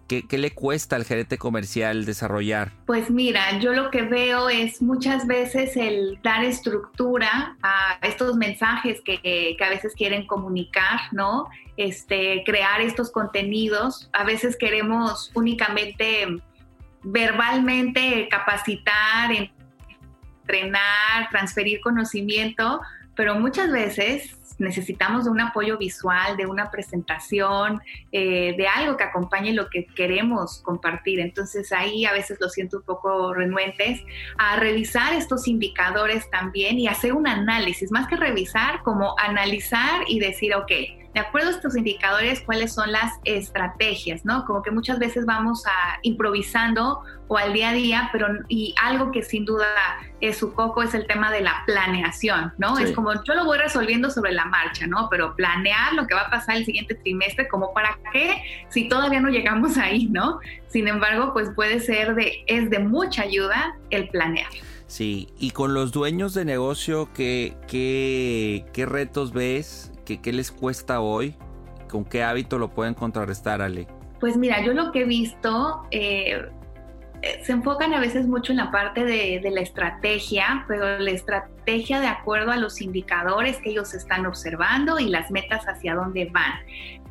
[0.06, 2.72] ¿Qué, le cuesta al gerente comercial desarrollar?
[2.86, 9.00] Pues mira, yo lo que veo es muchas veces el dar estructura a estos mensajes
[9.02, 11.48] que, a veces quieren comunicar, ¿no?
[11.76, 14.10] Este, crear estos contenidos.
[14.12, 16.26] A veces queremos únicamente
[17.02, 19.30] verbalmente capacitar,
[20.42, 22.80] entrenar, transferir conocimiento,
[23.14, 27.80] pero muchas veces necesitamos de un apoyo visual, de una presentación,
[28.12, 31.20] eh, de algo que acompañe lo que queremos compartir.
[31.20, 34.02] Entonces ahí a veces lo siento un poco renuentes
[34.38, 40.18] a revisar estos indicadores también y hacer un análisis, más que revisar, como analizar y
[40.18, 40.72] decir, ok,
[41.14, 44.44] de acuerdo a estos indicadores, cuáles son las estrategias, ¿no?
[44.44, 49.12] Como que muchas veces vamos a improvisando o al día a día, pero y algo
[49.12, 49.66] que sin duda
[50.20, 52.78] es su coco es el tema de la planeación, ¿no?
[52.78, 55.08] Es como yo lo voy resolviendo sobre la marcha, ¿no?
[55.08, 59.20] Pero planear lo que va a pasar el siguiente trimestre, como para qué si todavía
[59.20, 60.40] no llegamos ahí, ¿no?
[60.66, 64.50] Sin embargo, pues puede ser de, es de mucha ayuda el planear.
[64.88, 69.92] Sí, y con los dueños de negocio, ¿qué, qué, qué retos ves?
[70.04, 71.34] ¿Qué, les cuesta hoy?
[71.88, 73.86] ¿Con qué hábito lo pueden contrarrestar, Ale?
[74.20, 76.48] Pues mira, yo lo que he visto, eh,
[77.22, 82.00] eh, se enfocan a veces mucho en la parte de, la estrategia, pero la estrategia
[82.00, 86.52] de acuerdo a los indicadores que ellos están observando y las metas hacia dónde van.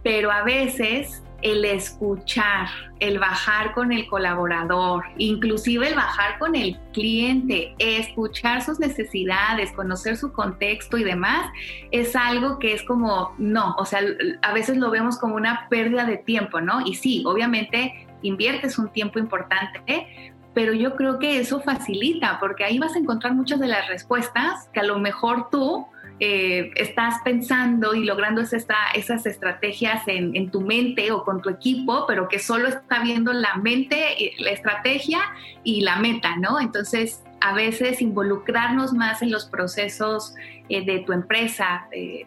[0.03, 2.67] Pero a veces el escuchar,
[2.99, 10.15] el bajar con el colaborador, inclusive el bajar con el cliente, escuchar sus necesidades, conocer
[10.15, 11.51] su contexto y demás,
[11.91, 13.99] es algo que es como, no, o sea,
[14.41, 16.85] a veces lo vemos como una pérdida de tiempo, ¿no?
[16.85, 22.79] Y sí, obviamente inviertes un tiempo importante, pero yo creo que eso facilita, porque ahí
[22.79, 25.87] vas a encontrar muchas de las respuestas que a lo mejor tú
[26.19, 32.27] eh, estás pensando y logrando esas estrategias en, tu mente o con tu equipo, pero
[32.27, 35.21] que solo está viendo la mente, la estrategia
[35.63, 36.59] y la meta, ¿no?
[36.59, 40.33] Entonces, a veces involucrarnos más en los procesos
[40.69, 41.87] eh, de tu empresa.
[41.91, 42.25] Eh,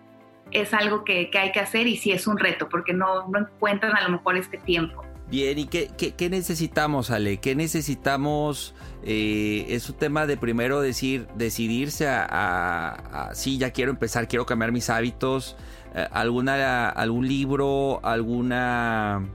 [0.50, 3.96] es algo que, hay que hacer y sí es un reto porque no, no encuentran
[3.96, 5.04] a lo mejor este tiempo.
[5.28, 7.38] Bien, ¿y qué, qué, necesitamos, Ale?
[7.38, 8.74] ¿Qué necesitamos?
[9.02, 14.70] Eh, es un tema de primero decir, decidirse a, sí, ya quiero empezar, quiero cambiar
[14.70, 15.56] mis hábitos.
[15.96, 19.26] Eh, alguna, algún libro, alguna,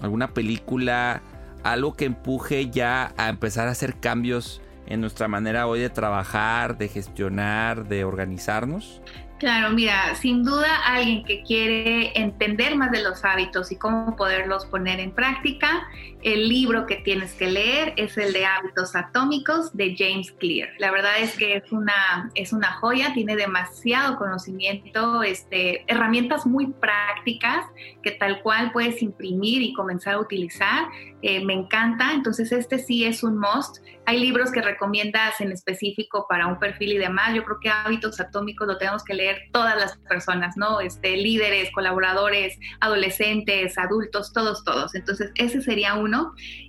[0.00, 1.22] alguna película,
[1.64, 6.78] algo que empuje ya a empezar a hacer cambios en nuestra manera hoy de trabajar,
[6.78, 9.02] de gestionar, de organizarnos.
[9.38, 14.64] Claro, mira, sin duda alguien que quiere entender más de los hábitos y cómo poderlos
[14.64, 15.86] poner en práctica,
[16.26, 20.70] el libro que tienes que leer es el de Hábitos Atómicos de James Clear.
[20.78, 26.72] La verdad es que es una, es una joya, tiene demasiado conocimiento, este, herramientas muy
[26.72, 27.64] prácticas
[28.02, 30.88] que tal cual puedes imprimir y comenzar a utilizar.
[31.22, 33.78] Eh, me encanta, entonces este sí es un must.
[34.04, 37.34] Hay libros que recomiendas en específico para un perfil y demás.
[37.34, 40.80] Yo creo que Hábitos Atómicos lo tenemos que leer todas las personas, ¿no?
[40.80, 44.94] Este, líderes, colaboradores, adolescentes, adultos, todos, todos.
[44.96, 46.15] Entonces, ese sería uno.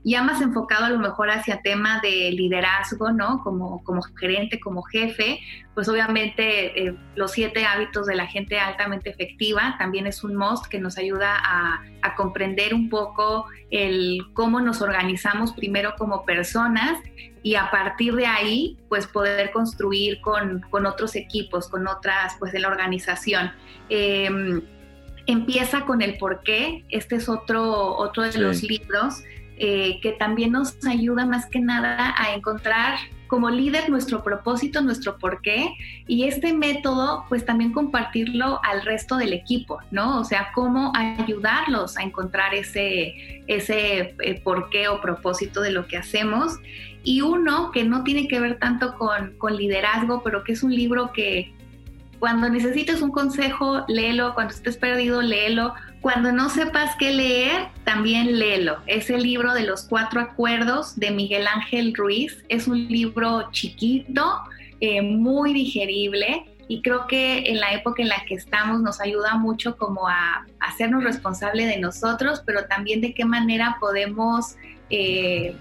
[0.03, 3.41] Ya más enfocado a lo mejor hacia tema de liderazgo, ¿no?
[3.43, 5.39] Como, como gerente, como jefe,
[5.73, 10.65] pues obviamente eh, los siete hábitos de la gente altamente efectiva también es un must
[10.67, 16.99] que nos ayuda a, a comprender un poco el cómo nos organizamos primero como personas
[17.47, 22.51] y a partir de ahí, pues poder construir con, con otros equipos, con otras, pues
[22.51, 23.53] de la organización.
[23.87, 24.61] Em,
[25.27, 29.23] empieza con el por qué, este es otro, otro de los libros
[29.60, 35.18] eh, que también nos ayuda más que nada a encontrar como líder nuestro propósito, nuestro
[35.18, 35.74] porqué
[36.08, 40.20] y este método pues también compartirlo al resto del equipo, ¿no?
[40.20, 45.97] O sea, cómo ayudarlos a encontrar ese, ese eh, porqué o propósito de lo que
[45.97, 46.53] hacemos.
[47.03, 50.74] Y uno que no tiene que ver tanto con, con liderazgo, pero que es un
[50.76, 51.53] libro que
[52.20, 58.39] cuando necesites un consejo, léelo, cuando estés perdido, léelo, cuando no sepas qué leer, también
[58.39, 58.78] léelo.
[58.88, 62.43] Es el libro de los cuatro acuerdos de Miguel Ángel Ruiz.
[62.49, 64.41] Es un libro chiquito,
[64.80, 69.36] eh, muy digerible y creo que en la época en la que estamos nos ayuda
[69.36, 74.55] mucho como a, hacernos responsable de nosotros, pero también de qué manera podemos
[74.89, 75.55] eh,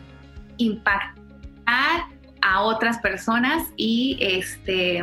[0.56, 2.06] impactar
[2.42, 5.02] a otras personas y este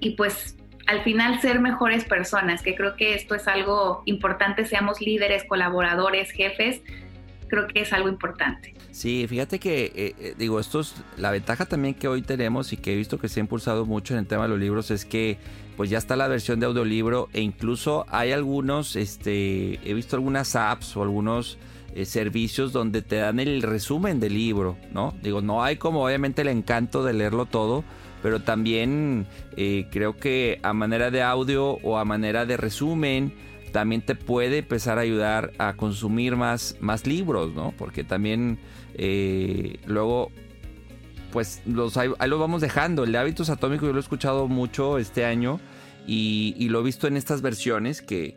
[0.00, 0.55] y pues
[0.86, 6.30] al final ser mejores personas, que creo que esto es algo importante, seamos líderes, colaboradores,
[6.30, 6.80] jefes,
[7.48, 8.74] creo que es algo importante.
[8.90, 12.76] Sí, fíjate que, eh, eh, digo, esto es la ventaja también que hoy tenemos y
[12.76, 15.04] que he visto que se ha impulsado mucho en el tema de los libros es
[15.04, 15.38] que
[15.76, 20.56] pues ya está la versión de audiolibro e incluso hay algunos, este, he visto algunas
[20.56, 21.58] apps o algunos
[21.94, 25.14] eh, servicios donde te dan el resumen del libro, ¿no?
[25.22, 27.84] Digo, no hay como obviamente el encanto de leerlo todo,
[28.26, 29.24] pero también
[29.56, 33.32] eh, creo que a manera de audio o a manera de resumen
[33.70, 37.72] también te puede empezar a ayudar a consumir más, más libros, ¿no?
[37.78, 38.58] Porque también
[38.94, 40.32] eh, luego
[41.30, 43.04] pues los, ahí, lo vamos dejando.
[43.04, 45.60] El de hábitos atómicos yo lo he escuchado mucho este año
[46.04, 48.36] y, lo he visto en estas versiones que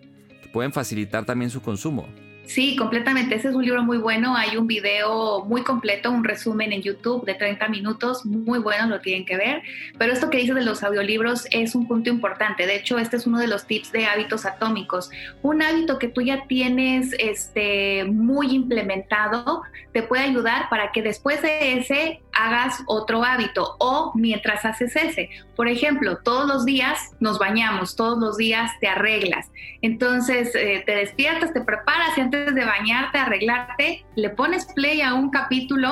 [0.54, 2.06] pueden facilitar también su consumo.
[2.46, 3.36] Sí, completamente.
[3.36, 4.36] Ese es un libro muy bueno.
[4.36, 9.02] Hay un video muy completo, un resumen en YouTube de 30 minutos, muy bueno, lo
[9.02, 9.62] tienen que ver.
[10.00, 12.66] Pero esto que dices de los audiolibros es un punto importante.
[12.66, 15.12] De hecho, este es uno de los tips de hábitos atómicos.
[15.44, 19.62] Un hábito que tú ya tienes este, muy implementado
[19.92, 25.30] te puede ayudar para que después de ese hagas otro hábito o mientras haces ese.
[25.56, 29.52] Por ejemplo, todos los días nos bañamos, todos los días te arreglas.
[29.82, 35.14] Entonces, eh, te despiertas, te preparas y antes de bañarte, arreglarte, le pones play a
[35.14, 35.90] un capítulo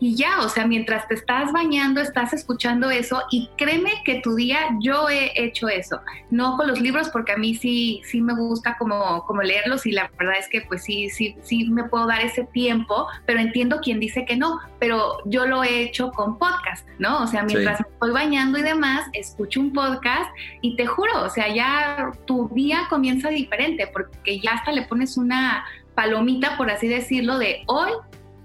[0.00, 4.34] y ya, o sea, mientras te estás bañando, estás escuchando eso y créeme que tu
[4.34, 8.34] día, yo he hecho eso, no con los libros porque a mí sí, sí me
[8.34, 12.06] gusta como, como leerlos y la verdad es que pues sí, sí, sí me puedo
[12.06, 16.38] dar ese tiempo, pero entiendo quien dice que no, pero yo lo he hecho con
[16.38, 17.22] podcast, ¿no?
[17.22, 20.30] O sea, mientras me estoy bañando y demás, escucho un podcast
[20.62, 25.18] y te juro, o sea, ya tu día comienza diferente porque ya hasta le pones
[25.18, 27.90] una palomita, por así decirlo, de hoy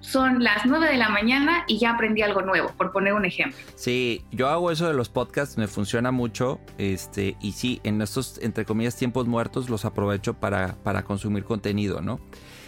[0.06, 3.58] son las 9 de la mañana y ya aprendí algo nuevo, por poner un ejemplo.
[3.76, 6.60] Sí, yo hago eso de los podcasts, me funciona mucho.
[6.78, 12.02] Este, y sí, en estos, entre comillas, tiempos muertos los aprovecho para, para consumir contenido,
[12.02, 12.20] ¿no?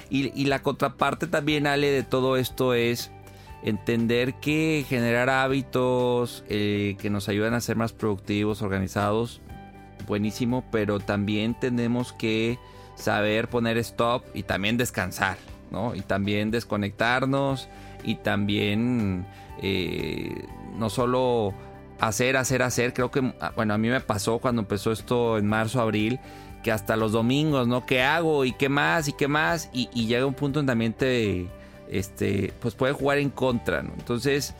[0.09, 3.11] Y, la contraparte también, Ale, de todo esto es
[3.61, 9.41] entender que generar hábitos eh, que nos ayudan a ser más productivos, organizados,
[10.07, 12.57] buenísimo, pero también tenemos que
[12.97, 15.37] saber poner stop y también descansar.
[15.95, 17.67] Y también desconectarnos
[18.03, 19.25] y también
[19.61, 20.45] eh,
[20.77, 21.53] no solo
[21.99, 22.93] hacer, hacer, hacer.
[22.93, 26.19] Creo que, ah, bueno, a mí me pasó cuando empezó esto en marzo, abril,
[26.63, 27.85] que hasta los domingos, ¿no?
[27.85, 28.45] ¿Qué hago?
[28.45, 29.07] ¿Y qué más?
[29.07, 29.69] ¿Y qué más?
[29.73, 31.47] Y, llega un punto en también te,
[31.89, 33.91] este, pues puede jugar en contra, ¿no?
[33.97, 34.55] Entonces,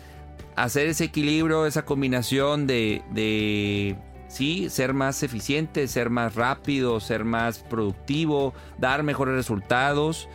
[0.55, 3.95] hacer ese equilibrio, esa combinación de, de
[4.28, 10.28] sí, ser más eficiente, ser más rápido, ser más productivo, dar mejores resultados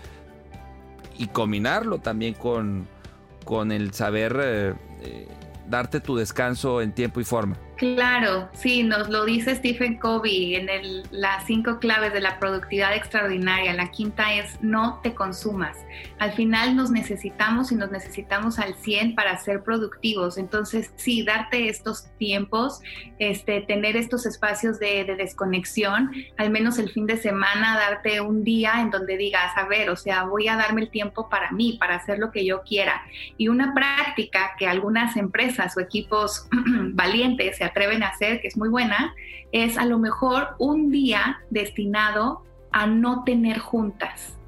[1.19, 2.87] y combinarlo también con,
[3.45, 5.29] con el saber eh, eh,
[5.69, 7.57] darte tu descanso en tiempo y forma.
[7.83, 10.69] Claro, sí, nos lo dice Stephen Covey en
[11.11, 13.73] las cinco claves de la productividad extraordinaria.
[13.73, 15.77] La quinta es no te consumas.
[16.21, 20.39] Al final nos necesitamos y nos necesitamos al 100 para ser productivos.
[20.39, 22.81] Entonces, sí, darte estos tiempos,
[23.19, 28.45] este, tener estos espacios de, de desconexión, al menos el fin de semana, darte un
[28.45, 31.79] día en donde digas, a ver, o sea, voy a darme el tiempo para mí,
[31.81, 33.03] para hacer lo que yo quiera.
[33.37, 36.47] Y una práctica que algunas empresas o equipos
[36.93, 39.15] valientes atreven a hacer, que es muy buena,
[39.51, 44.39] es a lo mejor un día destinado a no tener juntas.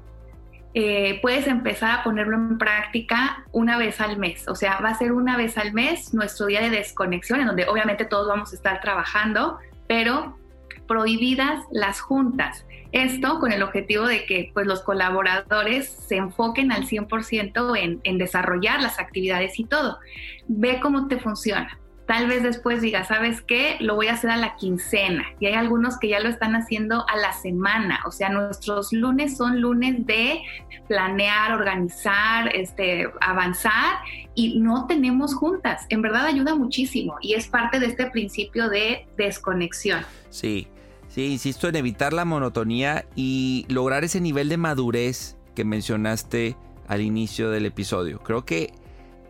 [0.73, 4.45] Eh, puedes empezar a ponerlo en práctica una vez al mes.
[4.49, 7.65] O sea, va a ser una vez al mes nuestro día de desconexión, en donde
[7.65, 9.57] obviamente todos vamos a estar trabajando,
[9.87, 10.37] pero
[10.85, 12.65] prohibidas las juntas.
[12.91, 18.17] Esto con el objetivo de que pues, los colaboradores se enfoquen al 100% en, en
[18.17, 19.99] desarrollar las actividades y todo.
[20.47, 23.77] Ve cómo te funciona tal vez después diga, ¿sabes qué?
[23.79, 25.25] Lo voy a hacer a la quincena.
[25.39, 27.99] Y hay algunos que ya lo están haciendo a la semana.
[28.05, 30.41] O sea, nuestros lunes son lunes de
[30.87, 33.99] planear, organizar, este, avanzar
[34.35, 35.85] y no tenemos juntas.
[35.89, 40.01] En verdad ayuda muchísimo y es parte de este principio de desconexión.
[40.29, 40.67] Sí,
[41.07, 46.55] sí, insisto en evitar la monotonía y lograr ese nivel de madurez que mencionaste
[46.87, 48.19] al inicio del episodio.
[48.19, 48.73] Creo que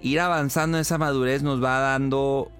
[0.01, 2.51] ir avanzando en esa madurez nos va dando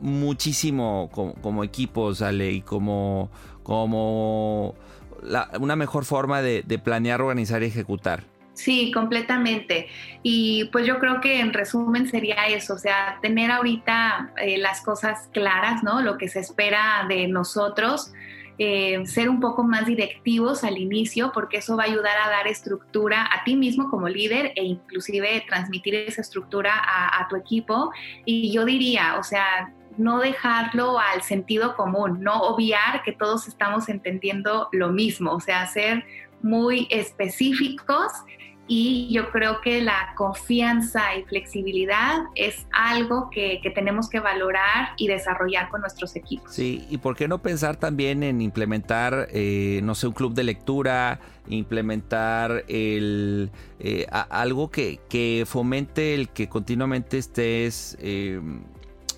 [0.00, 3.30] muchísimo como, equipo, sale, y como,
[3.62, 4.74] como
[5.58, 8.24] una mejor forma de, planear, organizar y ejecutar.
[8.52, 9.88] Sí, completamente.
[10.22, 14.80] Y pues yo creo que en resumen sería eso, o sea, tener ahorita eh, las
[14.80, 16.02] cosas claras, ¿no?
[16.02, 18.12] Lo que se espera de nosotros,
[18.58, 22.46] eh, ser un poco más directivos al inicio, porque eso va a ayudar a dar
[22.46, 27.90] estructura a ti mismo como líder e inclusive transmitir esa estructura a tu equipo.
[28.24, 33.88] Y yo diría, o sea, no dejarlo al sentido común, no obviar que todos estamos
[33.88, 36.04] entendiendo lo mismo, o sea, ser
[36.42, 38.12] muy específicos
[38.66, 45.06] y yo creo que la confianza y flexibilidad es algo que, tenemos que valorar y
[45.06, 46.54] desarrollar con nuestros equipos.
[46.54, 50.44] Sí, y por qué no pensar también en implementar, eh, no sé, un club de
[50.44, 57.98] lectura, implementar el, eh, algo que, que, fomente el que continuamente estés...
[58.00, 58.40] Eh,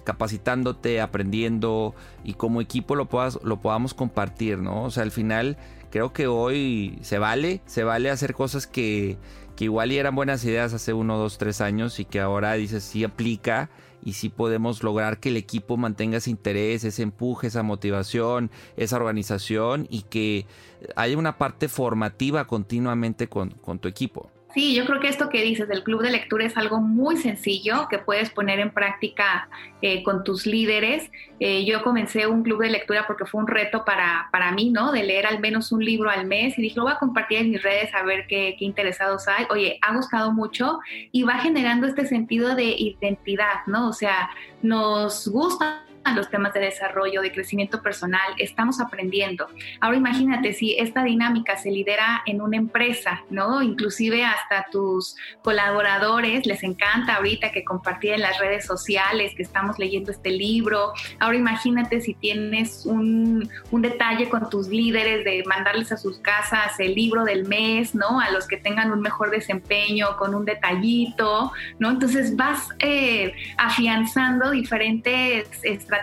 [0.06, 1.94] capacitándote, aprendiendo
[2.24, 4.84] y como equipo lo, puedas, lo podamos compartir, ¿no?
[4.84, 5.58] O sea, al final
[5.90, 9.18] creo que hoy se vale, se vale hacer cosas que,
[9.56, 13.02] que igual eran buenas ideas hace uno, dos, tres años y que ahora dices sí
[13.02, 13.68] aplica
[14.04, 18.96] y sí podemos lograr que el equipo mantenga ese interés, ese empuje, esa motivación, esa
[18.96, 20.46] organización y que
[20.94, 24.30] haya una parte formativa continuamente con, con tu equipo.
[24.56, 27.88] Sí, yo creo que esto que dices del club de lectura es algo muy sencillo
[27.90, 29.50] que puedes poner en práctica
[29.82, 31.10] eh, con tus líderes.
[31.40, 34.92] Eh, yo comencé un club de lectura porque fue un reto para, para mí, ¿no?
[34.92, 37.50] De leer al menos un libro al mes y dije, lo voy a compartir en
[37.50, 39.44] mis redes a ver qué, qué interesados hay.
[39.50, 40.78] Oye, ha gustado mucho
[41.12, 43.90] y va generando este sentido de identidad, ¿no?
[43.90, 44.30] O sea,
[44.62, 49.48] nos gusta los temas de desarrollo, de crecimiento personal, estamos aprendiendo.
[49.80, 53.62] Ahora imagínate si esta dinámica se lidera en una empresa, ¿no?
[53.62, 59.78] Inclusive hasta tus colaboradores les encanta ahorita que compartir en las redes sociales que estamos
[59.78, 60.92] leyendo este libro.
[61.18, 66.78] Ahora imagínate si tienes un, un detalle con tus líderes de mandarles a sus casas
[66.78, 68.20] el libro del mes, ¿no?
[68.20, 71.90] A los que tengan un mejor desempeño con un detallito, ¿no?
[71.90, 75.95] Entonces vas eh, afianzando diferentes estrategias,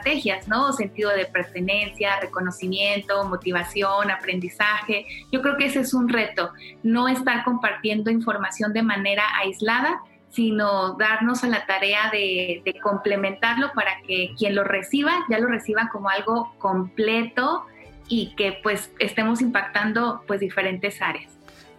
[0.48, 0.74] ¿no?
[0.74, 5.06] Sentido de pertenencia, reconocimiento, motivación, aprendizaje.
[5.32, 6.52] Yo creo que ese es un reto,
[6.84, 14.02] no estar compartiendo información de manera aislada, sino darnos a la tarea de, complementarlo para
[14.08, 17.66] que quien lo reciba ya lo reciba como algo completo
[18.08, 21.32] y que pues estemos impactando pues diferentes áreas.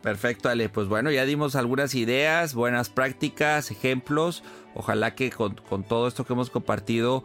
[0.03, 0.69] Perfecto, Ale.
[0.69, 4.45] Pues bueno, ya dimos algunas ideas, buenas prácticas, ejemplos.
[4.75, 7.25] Ojalá que con todo esto que hemos compartido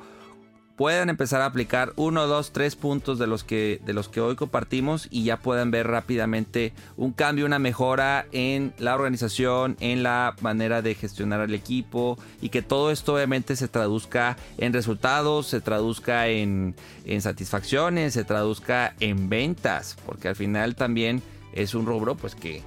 [0.79, 4.37] puedan empezar a aplicar uno, dos, tres puntos de los que de los que hoy
[4.37, 10.37] compartimos y ya puedan ver rápidamente un cambio, una mejora en la organización, en la
[10.39, 15.59] manera de gestionar al equipo y que todo esto obviamente se traduzca en resultados, se
[15.59, 21.21] traduzca en, en satisfacciones, se traduzca en ventas, porque al final también
[21.51, 22.63] es un rubro pues que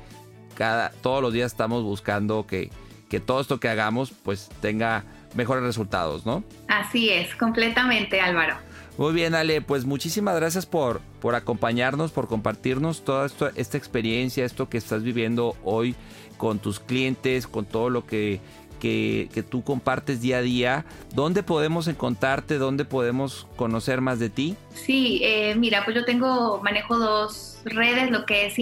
[0.54, 2.70] cada todos los días estamos buscando que,
[3.08, 5.02] que todo esto que hagamos pues tenga
[5.34, 6.44] mejores resultados, ¿no?
[6.68, 8.56] Así es, completamente Álvaro.
[8.98, 14.44] Muy bien, Ale, pues muchísimas gracias por, por acompañarnos, por compartirnos toda esto, esta experiencia,
[14.44, 15.94] esto que estás viviendo hoy
[16.36, 18.40] con tus clientes, con todo lo que,
[18.80, 20.84] que, que tú compartes día a día.
[21.14, 22.58] ¿Dónde podemos encontrarte?
[22.58, 24.56] ¿Dónde podemos conocer más de ti?
[24.74, 28.58] Sí, eh, mira, pues yo tengo, manejo dos redes, lo que es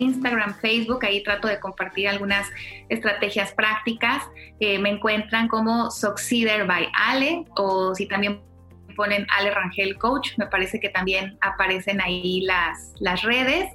[0.00, 2.48] Instagram, Facebook, ahí trato de compartir algunas
[2.88, 4.22] estrategias prácticas.
[4.58, 8.42] Eh, me encuentran como Succeeder by Ale o si también
[8.96, 13.66] ponen Ale Rangel Coach, me parece que también aparecen ahí las, las redes.